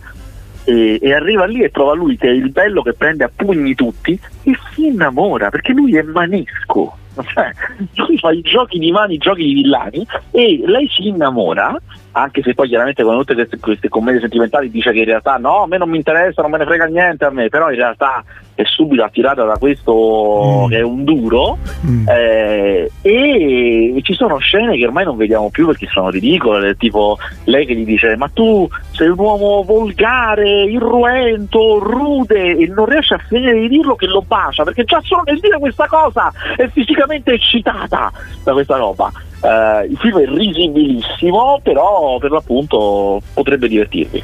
e, 0.63 0.99
e, 1.01 1.13
arriva 1.13 1.45
lì 1.45 1.61
e 1.61 1.71
trova 1.71 1.93
lui 1.93 2.17
che 2.17 2.27
è 2.27 2.31
il 2.31 2.49
bello 2.49 2.81
che 2.81 2.93
prende 2.93 3.23
a 3.23 3.31
pugni 3.33 3.75
tutti 3.75 4.19
e 4.43 4.57
si 4.73 4.87
innamora 4.87 5.49
perché 5.49 5.73
lui 5.73 5.95
è 5.97 6.01
manesco. 6.01 6.97
Cioè, 7.33 7.51
lui 7.95 8.19
fa 8.19 8.31
i 8.31 8.41
giochi 8.41 8.77
di 8.77 8.91
mani, 8.91 9.15
i 9.15 9.17
giochi 9.17 9.43
di 9.43 9.53
villani 9.55 10.05
e 10.29 10.61
lei 10.63 10.87
si 10.87 11.07
innamora 11.07 11.75
anche 12.21 12.41
se 12.41 12.53
poi 12.53 12.67
chiaramente 12.67 13.03
con 13.03 13.17
tutte 13.17 13.33
queste, 13.33 13.59
queste, 13.59 13.89
commedie 13.89 14.19
sentimentali 14.19 14.69
dice 14.69 14.91
che 14.91 14.99
in 14.99 15.05
realtà 15.05 15.37
no, 15.37 15.63
a 15.63 15.67
me 15.67 15.77
non 15.77 15.89
mi 15.89 15.97
interessa, 15.97 16.41
non 16.41 16.51
me 16.51 16.57
ne 16.57 16.65
frega 16.65 16.85
niente 16.85 17.25
a 17.25 17.29
me, 17.29 17.49
però 17.49 17.69
in 17.69 17.75
realtà 17.75 18.23
è 18.55 18.63
subito 18.65 19.03
attirata 19.03 19.43
da 19.43 19.57
questo 19.57 20.65
mm. 20.65 20.69
che 20.69 20.77
è 20.77 20.81
un 20.81 21.03
duro 21.03 21.59
mm. 21.85 22.07
eh, 22.07 22.91
e 23.01 23.99
ci 24.01 24.13
sono 24.13 24.37
scene 24.37 24.75
che 24.75 24.85
ormai 24.85 25.05
non 25.05 25.15
vediamo 25.15 25.51
più 25.51 25.67
perché 25.67 25.87
sono 25.91 26.09
ridicole, 26.09 26.75
tipo 26.75 27.17
lei 27.43 27.65
che 27.65 27.75
gli 27.75 27.85
dice 27.85 28.17
ma 28.17 28.29
tu 28.33 28.67
sei 28.91 29.09
un 29.09 29.19
uomo 29.19 29.63
volgare, 29.63 30.63
irruento, 30.63 31.77
rude 31.77 32.57
e 32.57 32.67
non 32.67 32.85
riesce 32.85 33.13
a 33.13 33.19
finire 33.19 33.59
di 33.59 33.67
dirlo 33.67 33.95
che 33.95 34.07
lo 34.07 34.23
bacia 34.25 34.63
perché 34.63 34.83
già 34.85 34.99
solo 35.03 35.21
nel 35.25 35.39
dire 35.39 35.59
questa 35.59 35.85
cosa 35.85 36.31
è 36.55 36.67
fisicamente 36.69 37.33
eccitata 37.33 38.11
da 38.43 38.53
questa 38.53 38.77
roba. 38.77 39.11
Uh, 39.39 39.89
il 39.89 39.97
film 39.99 40.19
è 40.19 40.25
risibilissimo, 40.25 41.59
però 41.61 42.17
per 42.19 42.31
l'appunto 42.31 43.21
potrebbe 43.33 43.67
divertirvi. 43.67 44.23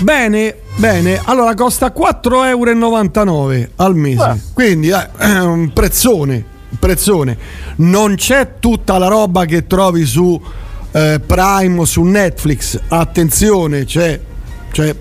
Bene, 0.00 0.54
bene. 0.76 1.20
Allora 1.24 1.54
costa 1.54 1.92
4,99 1.92 2.46
euro 2.46 3.68
al 3.76 3.96
mese. 3.96 4.22
Ah. 4.22 4.36
Quindi 4.52 4.90
eh, 4.90 5.08
un 5.40 5.72
prezzone, 5.72 6.44
un 6.68 6.78
prezzone. 6.78 7.36
Non 7.76 8.14
c'è 8.14 8.58
tutta 8.60 8.98
la 8.98 9.08
roba 9.08 9.44
che 9.44 9.66
trovi 9.66 10.04
su 10.04 10.40
eh, 10.92 11.20
Prime 11.24 11.80
o 11.80 11.84
su 11.84 12.02
Netflix. 12.02 12.80
Attenzione, 12.88 13.84
c'è, 13.84 14.20
c'è 14.70 14.94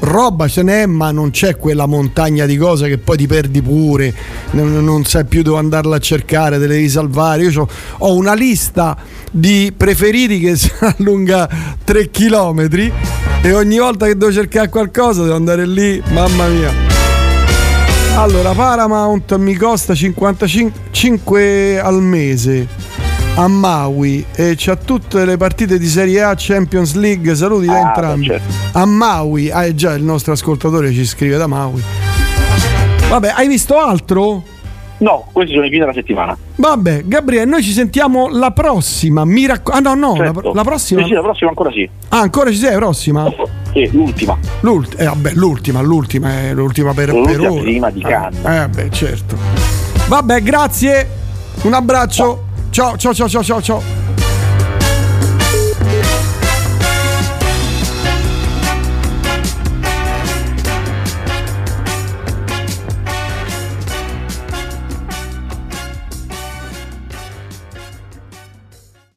roba 0.00 0.48
ce 0.48 0.62
n'è, 0.62 0.86
ma 0.86 1.10
non 1.10 1.30
c'è 1.30 1.56
quella 1.56 1.86
montagna 1.86 2.46
di 2.46 2.56
cose 2.56 2.88
che 2.88 2.98
poi 2.98 3.16
ti 3.16 3.26
perdi 3.26 3.62
pure, 3.62 4.14
non, 4.52 4.84
non 4.84 5.04
sai 5.04 5.24
più 5.24 5.42
dove 5.42 5.58
andarla 5.58 5.96
a 5.96 5.98
cercare, 5.98 6.58
te 6.58 6.66
le 6.66 6.74
devi 6.74 6.88
salvare. 6.88 7.42
Io 7.42 7.68
ho 7.98 8.14
una 8.14 8.34
lista 8.34 8.96
di 9.30 9.72
preferiti 9.76 10.40
che 10.40 10.56
si 10.58 10.70
allunga 10.80 11.48
3 11.84 12.10
km 12.10 12.68
e 13.42 13.52
ogni 13.52 13.78
volta 13.78 14.06
che 14.06 14.16
devo 14.16 14.32
cercare 14.32 14.68
qualcosa 14.68 15.22
devo 15.22 15.36
andare 15.36 15.66
lì, 15.66 16.02
mamma 16.10 16.46
mia. 16.48 16.72
Allora, 18.16 18.52
Paramount 18.52 19.36
mi 19.36 19.54
costa 19.54 19.94
55 19.94 21.80
al 21.80 22.02
mese 22.02 22.87
a 23.38 23.46
Maui 23.46 24.24
e 24.34 24.54
c'ha 24.56 24.74
tutte 24.74 25.24
le 25.24 25.36
partite 25.36 25.78
di 25.78 25.86
Serie 25.86 26.22
A, 26.24 26.34
Champions 26.36 26.94
League, 26.94 27.36
saluti 27.36 27.66
da 27.66 27.74
ah, 27.74 27.86
entrambi. 27.86 28.26
Certo. 28.26 28.52
A 28.72 28.84
Maui, 28.84 29.48
ah, 29.48 29.72
già 29.72 29.92
il 29.92 30.02
nostro 30.02 30.32
ascoltatore 30.32 30.92
ci 30.92 31.06
scrive 31.06 31.36
da 31.36 31.46
Maui. 31.46 31.80
Vabbè, 33.08 33.34
hai 33.36 33.46
visto 33.46 33.78
altro? 33.78 34.42
No, 34.98 35.28
questi 35.30 35.54
sono 35.54 35.66
i 35.66 35.68
film 35.68 35.82
della 35.82 35.92
settimana. 35.92 36.36
Vabbè, 36.56 37.02
Gabriele, 37.04 37.44
noi 37.44 37.62
ci 37.62 37.70
sentiamo 37.70 38.26
la 38.28 38.50
prossima. 38.50 39.24
Mi 39.24 39.46
racco- 39.46 39.70
ah, 39.70 39.78
no, 39.78 39.94
no, 39.94 40.16
Certo. 40.16 40.40
la, 40.40 40.52
la 40.54 40.62
prossima. 40.64 41.02
Sì, 41.02 41.06
sì, 41.06 41.12
la 41.14 41.22
prossima 41.22 41.50
ancora 41.50 41.70
sì. 41.70 41.88
Ah, 42.08 42.18
ancora 42.18 42.50
ci 42.50 42.56
sei, 42.56 42.72
la 42.72 42.78
prossima? 42.78 43.32
Sì, 43.72 43.88
l'ultima. 43.92 44.36
L'ult- 44.62 45.00
eh, 45.00 45.04
vabbè, 45.04 45.30
l'ultima, 45.34 45.80
l'ultima 45.80 46.40
è 46.40 46.52
l'ultima 46.54 46.92
per, 46.92 47.10
L'ultima 47.10 47.38
per 47.38 47.50
ora. 47.52 47.60
prima 47.60 47.90
di 47.90 48.00
Cannes. 48.00 48.44
Eh, 48.44 48.62
eh, 48.62 48.68
beh, 48.68 48.90
certo. 48.90 49.36
Vabbè, 50.08 50.42
grazie. 50.42 51.08
Un 51.62 51.72
abbraccio. 51.74 52.22
Ciao, 52.24 52.46
ciao, 52.70 52.96
ciao, 53.14 53.28
ciao, 53.28 53.42
ciao. 53.42 53.60
ciao. 53.60 53.97